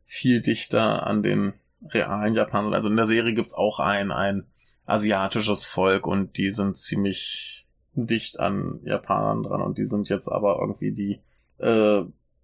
[0.04, 1.54] viel dichter an den
[1.88, 2.74] realen Japanern.
[2.74, 4.44] Also in der Serie gibt's auch ein, ein
[4.86, 10.58] asiatisches Volk und die sind ziemlich dicht an Japanern dran und die sind jetzt aber
[10.60, 11.20] irgendwie die,
[11.58, 12.02] äh,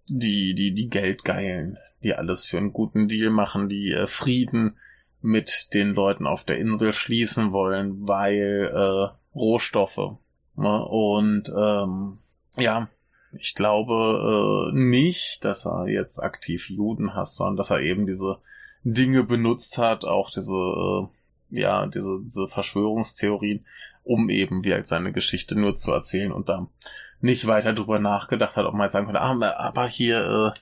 [0.09, 4.77] die, die, die Geldgeilen, die alles für einen guten Deal machen, die äh, Frieden
[5.21, 10.17] mit den Leuten auf der Insel schließen wollen, weil äh, Rohstoffe.
[10.55, 10.85] Ne?
[10.85, 12.17] Und ähm,
[12.57, 12.89] ja,
[13.33, 18.37] ich glaube äh, nicht, dass er jetzt aktiv Juden hasst, sondern dass er eben diese
[18.83, 21.07] Dinge benutzt hat, auch diese, äh,
[21.59, 23.65] ja, diese, diese Verschwörungstheorien,
[24.03, 26.67] um eben wie halt seine Geschichte nur zu erzählen und da
[27.21, 30.59] nicht weiter drüber nachgedacht hat, ob man jetzt sagen könnte, ah, aber hier, äh,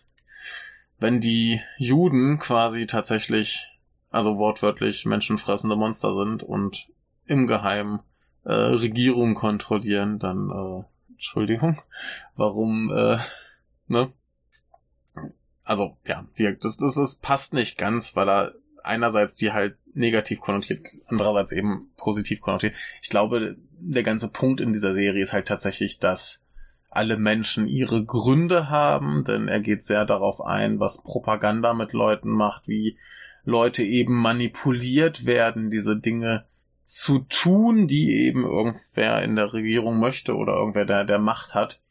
[1.00, 3.78] wenn die Juden quasi tatsächlich,
[4.10, 6.88] also wortwörtlich menschenfressende Monster sind und
[7.26, 8.00] im Geheimen
[8.46, 11.82] äh, Regierungen kontrollieren, dann äh, Entschuldigung,
[12.36, 13.18] warum, äh,
[13.88, 14.12] ne?
[15.64, 16.26] also ja,
[16.62, 18.54] das, das, das passt nicht ganz, weil er
[18.84, 22.76] einerseits die halt negativ konnotiert, andererseits eben positiv konnotiert.
[23.02, 26.44] Ich glaube, der ganze Punkt in dieser Serie ist halt tatsächlich, dass
[26.90, 32.30] alle Menschen ihre Gründe haben, denn er geht sehr darauf ein, was Propaganda mit Leuten
[32.30, 32.98] macht, wie
[33.44, 36.46] Leute eben manipuliert werden, diese Dinge
[36.84, 41.82] zu tun, die eben irgendwer in der Regierung möchte oder irgendwer der, der Macht hat.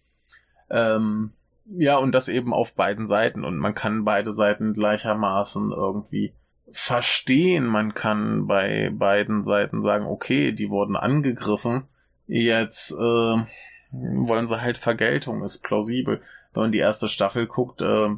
[0.70, 1.32] Ähm,
[1.66, 3.44] ja, und das eben auf beiden Seiten.
[3.44, 6.32] Und man kann beide Seiten gleichermaßen irgendwie
[6.70, 7.66] verstehen.
[7.66, 11.84] Man kann bei beiden Seiten sagen, okay, die wurden angegriffen.
[12.26, 13.36] Jetzt äh,
[13.91, 16.20] wollen sie halt Vergeltung, ist plausibel.
[16.53, 18.09] Wenn man die erste Staffel guckt, äh,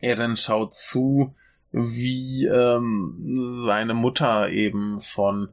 [0.00, 1.34] er dann schaut zu,
[1.72, 5.48] wie ähm, seine Mutter eben von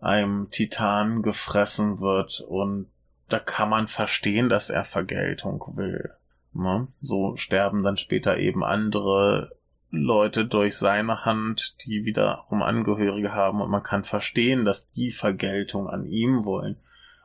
[0.00, 2.86] einem Titan gefressen wird und
[3.28, 6.10] da kann man verstehen, dass er Vergeltung will.
[6.52, 6.88] Ne?
[6.98, 9.52] So sterben dann später eben andere
[9.90, 15.88] Leute durch seine Hand, die wiederum Angehörige haben und man kann verstehen, dass die Vergeltung
[15.88, 16.76] an ihm wollen.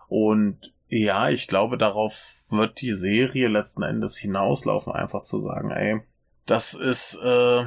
[0.08, 6.02] Und ja, ich glaube, darauf wird die Serie letzten Endes hinauslaufen, einfach zu sagen, ey,
[6.46, 7.66] das ist, äh,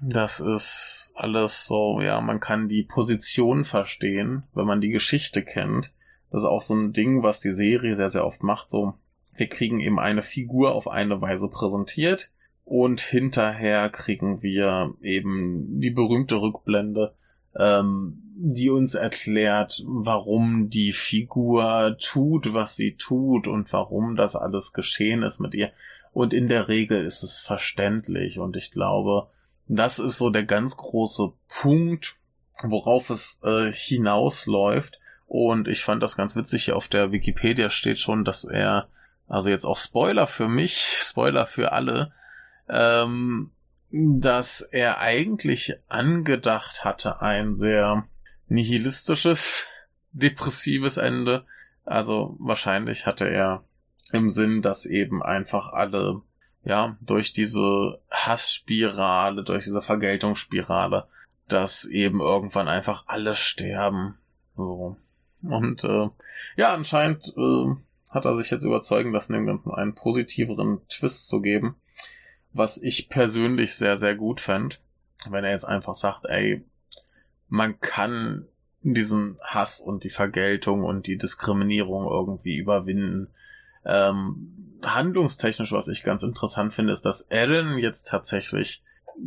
[0.00, 5.92] das ist alles so, ja, man kann die Position verstehen, wenn man die Geschichte kennt.
[6.30, 8.94] Das ist auch so ein Ding, was die Serie sehr, sehr oft macht, so,
[9.34, 12.30] wir kriegen eben eine Figur auf eine Weise präsentiert
[12.64, 17.14] und hinterher kriegen wir eben die berühmte Rückblende,
[17.58, 24.72] ähm, die uns erklärt, warum die Figur tut, was sie tut und warum das alles
[24.72, 25.70] geschehen ist mit ihr.
[26.12, 29.28] Und in der Regel ist es verständlich und ich glaube,
[29.68, 32.16] das ist so der ganz große Punkt,
[32.62, 35.00] worauf es äh, hinausläuft.
[35.26, 38.88] Und ich fand das ganz witzig, hier auf der Wikipedia steht schon, dass er,
[39.28, 42.12] also jetzt auch Spoiler für mich, Spoiler für alle,
[42.68, 43.50] ähm,
[43.92, 48.06] dass er eigentlich angedacht hatte, ein sehr
[48.48, 49.66] nihilistisches,
[50.12, 51.44] depressives Ende.
[51.84, 53.64] Also wahrscheinlich hatte er
[54.12, 56.22] im Sinn, dass eben einfach alle,
[56.64, 61.06] ja, durch diese Hassspirale, durch diese Vergeltungsspirale,
[61.48, 64.16] dass eben irgendwann einfach alle sterben.
[64.56, 64.96] So.
[65.42, 66.08] Und äh,
[66.56, 67.74] ja, anscheinend äh,
[68.10, 71.76] hat er sich jetzt überzeugen lassen, dem Ganzen einen positiveren Twist zu geben
[72.52, 74.76] was ich persönlich sehr, sehr gut fände,
[75.28, 76.64] wenn er jetzt einfach sagt, ey,
[77.48, 78.46] man kann
[78.82, 83.28] diesen Hass und die Vergeltung und die Diskriminierung irgendwie überwinden.
[83.84, 88.82] Ähm, handlungstechnisch, was ich ganz interessant finde, ist, dass Eren jetzt tatsächlich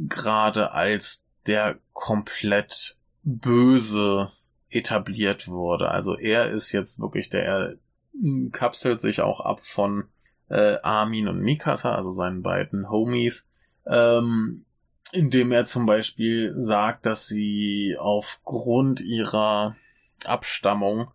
[0.07, 4.31] gerade als der komplett böse
[4.69, 5.89] etabliert wurde.
[5.89, 7.73] Also er ist jetzt wirklich der, er
[8.51, 10.05] kapselt sich auch ab von
[10.49, 13.49] äh, Armin und Mikasa, also seinen beiden Homies,
[13.85, 14.65] ähm,
[15.11, 19.75] indem er zum Beispiel sagt, dass sie aufgrund ihrer
[20.25, 21.11] Abstammung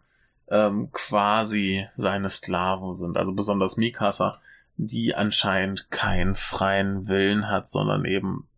[0.48, 3.16] ähm, quasi seine Sklaven sind.
[3.16, 4.32] Also besonders Mikasa,
[4.76, 8.48] die anscheinend keinen freien Willen hat, sondern eben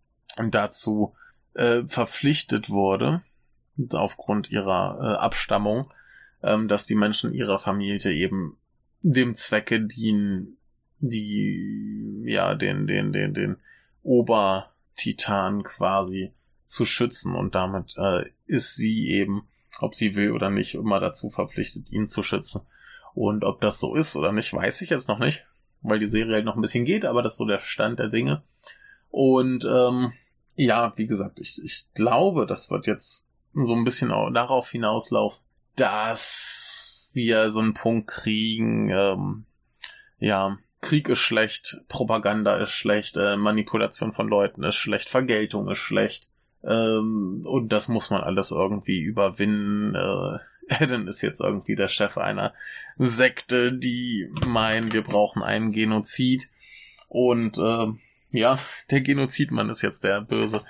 [0.50, 1.14] dazu
[1.54, 3.22] äh, verpflichtet wurde,
[3.92, 5.92] aufgrund ihrer äh, Abstammung,
[6.42, 8.56] ähm, dass die Menschen ihrer Familie eben
[9.02, 10.56] dem Zwecke dienen,
[11.02, 13.56] die, ja, den, den, den, den
[14.02, 16.32] Obertitan quasi
[16.64, 19.46] zu schützen und damit äh, ist sie eben,
[19.80, 22.62] ob sie will oder nicht, immer dazu verpflichtet, ihn zu schützen.
[23.14, 25.44] Und ob das so ist oder nicht, weiß ich jetzt noch nicht,
[25.82, 28.08] weil die Serie halt noch ein bisschen geht, aber das ist so der Stand der
[28.08, 28.42] Dinge.
[29.10, 30.12] Und ähm,
[30.54, 35.42] ja, wie gesagt, ich, ich glaube, das wird jetzt so ein bisschen auch darauf hinauslaufen,
[35.76, 39.44] dass wir so einen Punkt kriegen, ähm,
[40.18, 45.78] ja, Krieg ist schlecht, Propaganda ist schlecht, äh, Manipulation von Leuten ist schlecht, Vergeltung ist
[45.78, 46.28] schlecht.
[46.64, 49.94] Ähm, und das muss man alles irgendwie überwinden.
[49.94, 50.38] Äh,
[50.82, 52.52] Eden ist jetzt irgendwie der Chef einer
[52.96, 56.50] Sekte, die meinen, wir brauchen einen Genozid.
[57.08, 57.86] Und äh,
[58.32, 58.58] ja,
[58.90, 60.62] der Genozidmann ist jetzt der Böse.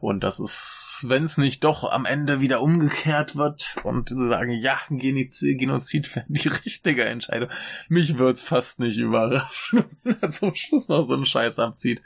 [0.00, 4.52] Und das ist, wenn es nicht doch am Ende wieder umgekehrt wird und sie sagen,
[4.52, 7.50] ja, Genozid, Genozid wäre die richtige Entscheidung.
[7.88, 12.02] Mich wird's fast nicht überraschen, wenn er zum Schluss noch so einen Scheiß abzieht.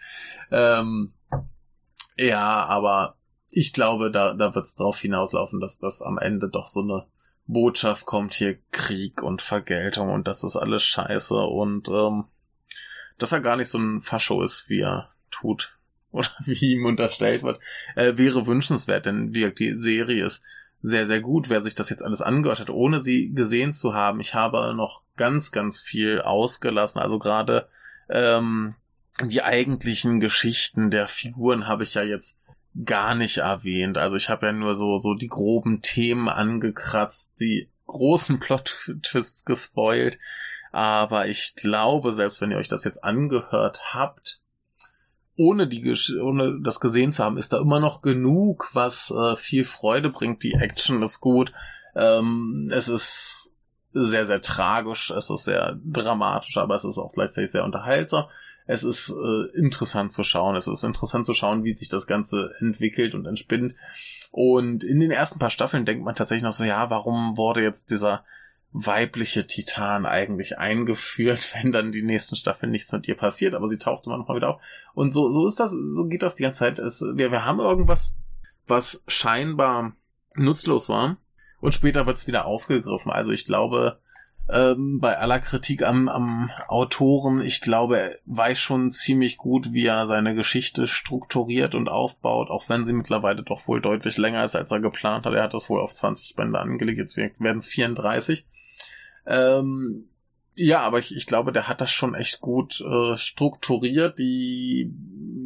[0.51, 1.13] Ähm,
[2.17, 3.17] ja, aber
[3.51, 7.07] ich glaube, da, da wird's drauf hinauslaufen, dass das am Ende doch so eine
[7.47, 12.25] Botschaft kommt, hier Krieg und Vergeltung und das ist alles scheiße und ähm,
[13.23, 15.77] dass er gar nicht so ein Fascho ist, wie er tut.
[16.13, 17.61] Oder wie ihm unterstellt wird,
[17.95, 20.43] äh, wäre wünschenswert, denn wie die Serie ist
[20.83, 24.19] sehr, sehr gut, wer sich das jetzt alles angehört hat, ohne sie gesehen zu haben.
[24.19, 27.01] Ich habe noch ganz, ganz viel ausgelassen.
[27.01, 27.69] Also gerade
[28.09, 28.75] ähm,
[29.23, 32.39] die eigentlichen Geschichten der Figuren habe ich ja jetzt
[32.85, 33.99] gar nicht erwähnt.
[33.99, 40.19] Also ich habe ja nur so, so die groben Themen angekratzt, die großen Plot-Twists gespoilt.
[40.73, 44.41] Aber ich glaube, selbst wenn ihr euch das jetzt angehört habt,
[45.37, 49.65] ohne die ohne das gesehen zu haben, ist da immer noch genug, was äh, viel
[49.65, 50.43] Freude bringt.
[50.43, 51.53] Die Action ist gut.
[51.95, 53.57] Ähm, es ist
[53.93, 58.27] sehr, sehr tragisch, es ist sehr dramatisch, aber es ist auch gleichzeitig sehr unterhaltsam.
[58.67, 60.55] Es ist äh, interessant zu schauen.
[60.55, 63.75] Es ist interessant zu schauen, wie sich das Ganze entwickelt und entspinnt.
[64.31, 67.91] Und in den ersten paar Staffeln denkt man tatsächlich noch so, ja, warum wurde jetzt
[67.91, 68.25] dieser
[68.73, 73.79] weibliche Titan eigentlich eingeführt, wenn dann die nächsten Staffeln nichts mit ihr passiert, aber sie
[73.79, 74.63] taucht immer noch mal wieder auf.
[74.95, 76.79] Und so, so ist das, so geht das die ganze Zeit.
[76.79, 78.15] Es, wir, wir haben irgendwas,
[78.67, 79.93] was scheinbar
[80.35, 81.17] nutzlos war.
[81.61, 83.13] Und später wird es wieder aufgegriffen.
[83.13, 83.99] Also ich glaube,
[84.49, 89.87] ähm, bei aller Kritik am, am Autoren, ich glaube, er weiß schon ziemlich gut, wie
[89.87, 94.57] er seine Geschichte strukturiert und aufbaut, auch wenn sie mittlerweile doch wohl deutlich länger ist,
[94.57, 95.35] als er geplant hat.
[95.35, 98.47] Er hat das wohl auf 20 Bände angelegt, jetzt werden es 34.
[99.27, 100.09] Ähm,
[100.57, 104.19] ja, aber ich, ich glaube, der hat das schon echt gut äh, strukturiert.
[104.19, 104.93] Die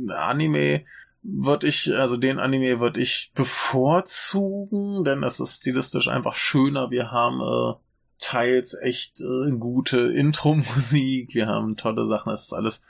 [0.08, 0.84] Anime
[1.22, 6.90] würde ich, also den Anime würde ich bevorzugen, denn es ist stilistisch einfach schöner.
[6.90, 7.74] Wir haben äh,
[8.18, 12.84] teils echt äh, gute Intro-Musik, wir haben tolle Sachen, es ist alles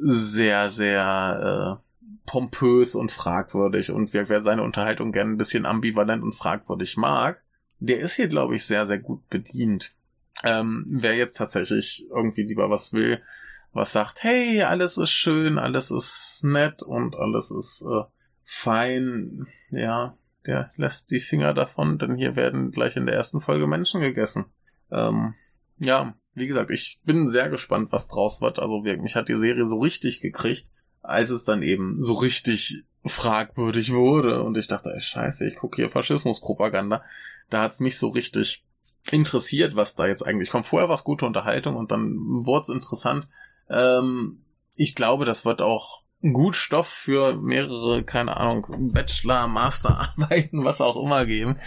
[0.00, 6.22] sehr, sehr äh, pompös und fragwürdig und wer, wer seine Unterhaltung gerne ein bisschen ambivalent
[6.22, 7.41] und fragwürdig mag,
[7.86, 9.92] der ist hier, glaube ich, sehr, sehr gut bedient.
[10.44, 13.20] Ähm, wer jetzt tatsächlich irgendwie lieber was will,
[13.72, 18.02] was sagt, hey, alles ist schön, alles ist nett und alles ist äh,
[18.44, 20.16] fein, ja,
[20.46, 24.46] der lässt die Finger davon, denn hier werden gleich in der ersten Folge Menschen gegessen.
[24.90, 25.34] Ähm,
[25.78, 28.58] ja, wie gesagt, ich bin sehr gespannt, was draus wird.
[28.58, 30.70] Also mich hat die Serie so richtig gekriegt,
[31.02, 35.76] als es dann eben so richtig fragwürdig wurde und ich dachte, ey, scheiße, ich gucke
[35.76, 37.02] hier Faschismuspropaganda.
[37.50, 38.64] Da hat's mich so richtig
[39.10, 40.66] interessiert, was da jetzt eigentlich kommt.
[40.66, 43.26] Vorher war es gute Unterhaltung und dann wurde es interessant.
[43.68, 44.44] Ähm,
[44.76, 51.02] ich glaube, das wird auch gut Stoff für mehrere, keine Ahnung, Bachelor, Masterarbeiten, was auch
[51.02, 51.58] immer geben.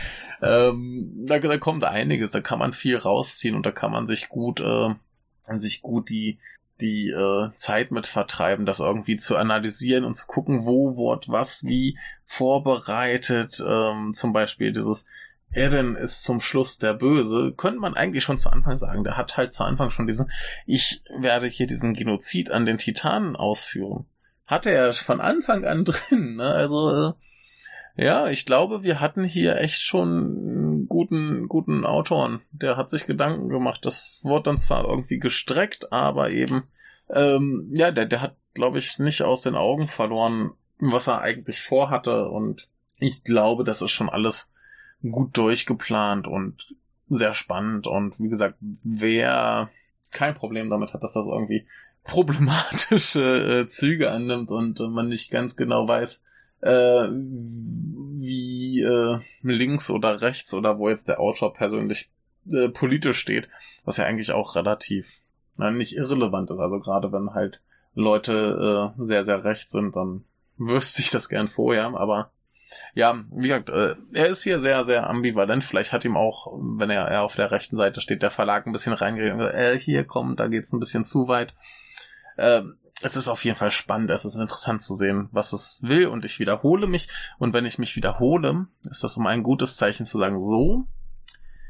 [0.42, 4.30] Ähm, da, da kommt einiges, da kann man viel rausziehen und da kann man sich
[4.30, 4.96] gut, äh,
[5.42, 6.40] sich gut die
[6.82, 11.64] die äh, Zeit mit vertreiben, das irgendwie zu analysieren und zu gucken, wo Wort was
[11.66, 13.64] wie vorbereitet.
[13.66, 15.08] Ähm, zum Beispiel dieses
[15.52, 19.04] Eren ist zum Schluss der Böse, könnte man eigentlich schon zu Anfang sagen.
[19.04, 20.30] Der hat halt zu Anfang schon diesen,
[20.66, 24.06] ich werde hier diesen Genozid an den Titanen ausführen
[24.46, 26.36] hatte er von Anfang an drin.
[26.36, 26.48] Ne?
[26.48, 27.14] Also äh,
[27.98, 32.42] ja, ich glaube, wir hatten hier echt schon guten, guten Autoren.
[32.52, 33.86] Der hat sich Gedanken gemacht.
[33.86, 36.64] Das wurde dann zwar irgendwie gestreckt, aber eben,
[37.10, 41.62] ähm, ja, der, der hat, glaube ich, nicht aus den Augen verloren, was er eigentlich
[41.62, 42.30] vorhatte.
[42.30, 42.68] Und
[43.00, 44.52] ich glaube, das ist schon alles
[45.02, 46.76] gut durchgeplant und
[47.10, 47.88] sehr spannend.
[47.88, 49.70] Und wie gesagt, wer
[50.12, 51.68] kein Problem damit hat, dass das irgendwie
[52.04, 56.24] problematische äh, Züge annimmt und äh, man nicht ganz genau weiß,
[56.62, 57.08] äh,
[58.18, 62.10] wie äh, links oder rechts oder wo jetzt der Autor persönlich
[62.52, 63.50] äh, politisch steht,
[63.84, 65.22] was ja eigentlich auch relativ
[65.58, 66.60] na, nicht irrelevant ist.
[66.60, 67.62] Also gerade wenn halt
[67.94, 70.26] Leute äh, sehr, sehr rechts sind, dann
[70.58, 72.32] wüsste ich das gern vorher, aber
[72.94, 75.64] ja, wie gesagt, äh, er ist hier sehr, sehr ambivalent.
[75.64, 78.74] Vielleicht hat ihm auch, wenn er, er auf der rechten Seite steht, der Verlag ein
[78.74, 81.54] bisschen reingegangen, äh, hier kommt, da geht's ein bisschen zu weit.
[82.38, 86.08] Ähm, es ist auf jeden Fall spannend, es ist interessant zu sehen, was es will.
[86.08, 87.10] Und ich wiederhole mich.
[87.38, 90.88] Und wenn ich mich wiederhole, ist das um ein gutes Zeichen zu sagen, so,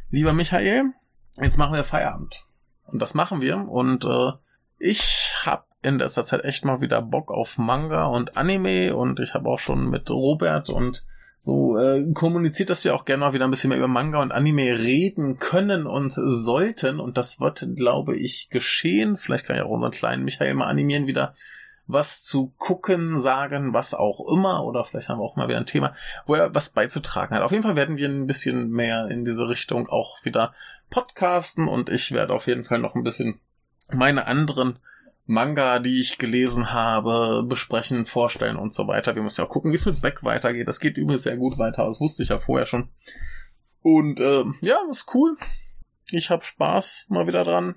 [0.09, 0.93] lieber Michael,
[1.41, 2.45] jetzt machen wir Feierabend.
[2.85, 3.57] Und das machen wir.
[3.67, 4.31] Und äh,
[4.77, 8.95] ich habe in letzter Zeit echt mal wieder Bock auf Manga und Anime.
[8.95, 11.05] Und ich habe auch schon mit Robert und
[11.45, 14.31] so äh, kommuniziert, dass wir auch gerne mal wieder ein bisschen mehr über Manga und
[14.31, 16.99] Anime reden können und sollten.
[16.99, 19.15] Und das wird, glaube ich, geschehen.
[19.15, 21.35] Vielleicht kann ich auch unseren kleinen Michael mal animieren, wieder
[21.85, 24.65] was zu gucken, sagen, was auch immer.
[24.65, 25.93] Oder vielleicht haben wir auch mal wieder ein Thema,
[26.25, 27.43] wo er was beizutragen hat.
[27.43, 30.55] Auf jeden Fall werden wir ein bisschen mehr in diese Richtung auch wieder
[30.89, 31.67] podcasten.
[31.67, 33.39] Und ich werde auf jeden Fall noch ein bisschen
[33.91, 34.79] meine anderen
[35.25, 39.15] Manga, die ich gelesen habe, besprechen, vorstellen und so weiter.
[39.15, 40.67] Wir müssen ja auch gucken, wie es mit Beck weitergeht.
[40.67, 41.85] Das geht übrigens sehr gut weiter.
[41.85, 42.89] Das wusste ich ja vorher schon.
[43.81, 45.37] Und äh, ja, ist cool.
[46.11, 47.75] Ich habe Spaß mal wieder dran.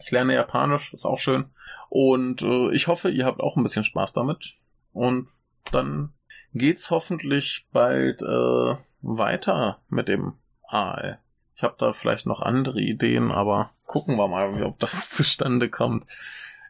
[0.00, 1.46] Ich lerne Japanisch, ist auch schön.
[1.88, 4.56] Und äh, ich hoffe, ihr habt auch ein bisschen Spaß damit.
[4.92, 5.28] Und
[5.72, 6.12] dann
[6.52, 10.34] geht's hoffentlich bald äh, weiter mit dem
[10.68, 11.20] Aal.
[11.56, 16.04] Ich habe da vielleicht noch andere Ideen, aber gucken wir mal, ob das zustande kommt.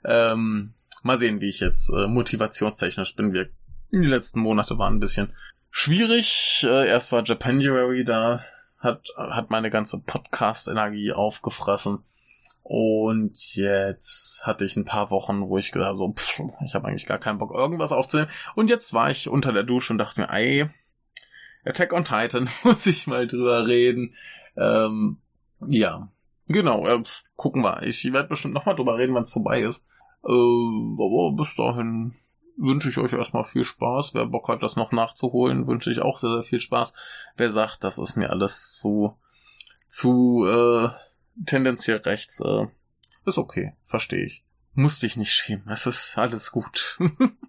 [0.04, 3.32] Ähm, mal sehen, wie ich jetzt äh, motivationstechnisch bin.
[3.32, 3.48] Wir,
[3.92, 5.32] die letzten Monate waren ein bisschen
[5.70, 6.66] schwierig.
[6.68, 8.44] Äh, erst war Japanuary da,
[8.78, 12.04] hat, hat meine ganze Podcast-Energie aufgefressen.
[12.62, 17.04] Und jetzt hatte ich ein paar Wochen, wo ich gesagt so, pff, ich habe eigentlich
[17.04, 18.30] gar keinen Bock, irgendwas aufzunehmen.
[18.54, 20.66] Und jetzt war ich unter der Dusche und dachte mir, ey,
[21.66, 24.14] Attack on Titan, muss ich mal drüber reden.
[24.56, 25.18] Ähm,
[25.66, 26.08] ja,
[26.48, 27.02] genau, äh,
[27.36, 27.82] gucken wir.
[27.82, 29.86] Ich werde bestimmt nochmal drüber reden, wenn es vorbei ist.
[30.24, 32.14] Äh, aber bis dahin
[32.56, 34.14] wünsche ich euch erstmal viel Spaß.
[34.14, 36.94] Wer Bock hat, das noch nachzuholen, wünsche ich auch sehr, sehr viel Spaß.
[37.36, 39.16] Wer sagt, das ist mir alles zu,
[39.86, 40.90] zu, äh,
[41.46, 42.66] tendenziell rechts, äh,
[43.26, 44.44] ist okay, verstehe ich.
[44.74, 46.98] Muss dich nicht schämen, es ist alles gut.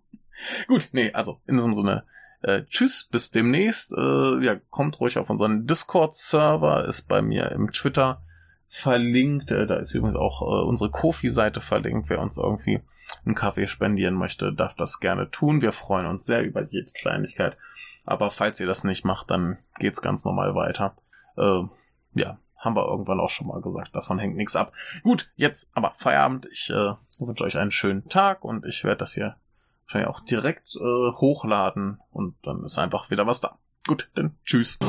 [0.68, 2.04] gut, nee, also in diesem Sinne,
[2.46, 3.92] äh, tschüss, bis demnächst.
[3.98, 8.22] Äh, ja, kommt ruhig auf unseren Discord-Server, ist bei mir im Twitter
[8.70, 9.52] verlinkt.
[9.52, 12.10] Äh, da ist übrigens auch äh, unsere Kofi-Seite verlinkt.
[12.10, 12.82] Wer uns irgendwie
[13.26, 15.62] einen Kaffee spendieren möchte, darf das gerne tun.
[15.62, 17.58] Wir freuen uns sehr über jede Kleinigkeit.
[18.06, 20.96] Aber falls ihr das nicht macht, dann geht's ganz normal weiter.
[21.38, 21.64] Äh,
[22.14, 23.96] ja, haben wir irgendwann auch schon mal gesagt.
[23.96, 24.72] Davon hängt nichts ab.
[25.02, 26.48] Gut, jetzt aber Feierabend.
[26.52, 29.36] Ich äh, wünsche euch einen schönen Tag und ich werde das hier
[29.86, 33.58] wahrscheinlich auch direkt äh, hochladen und dann ist einfach wieder was da.
[33.88, 34.80] Gut, dann tschüss.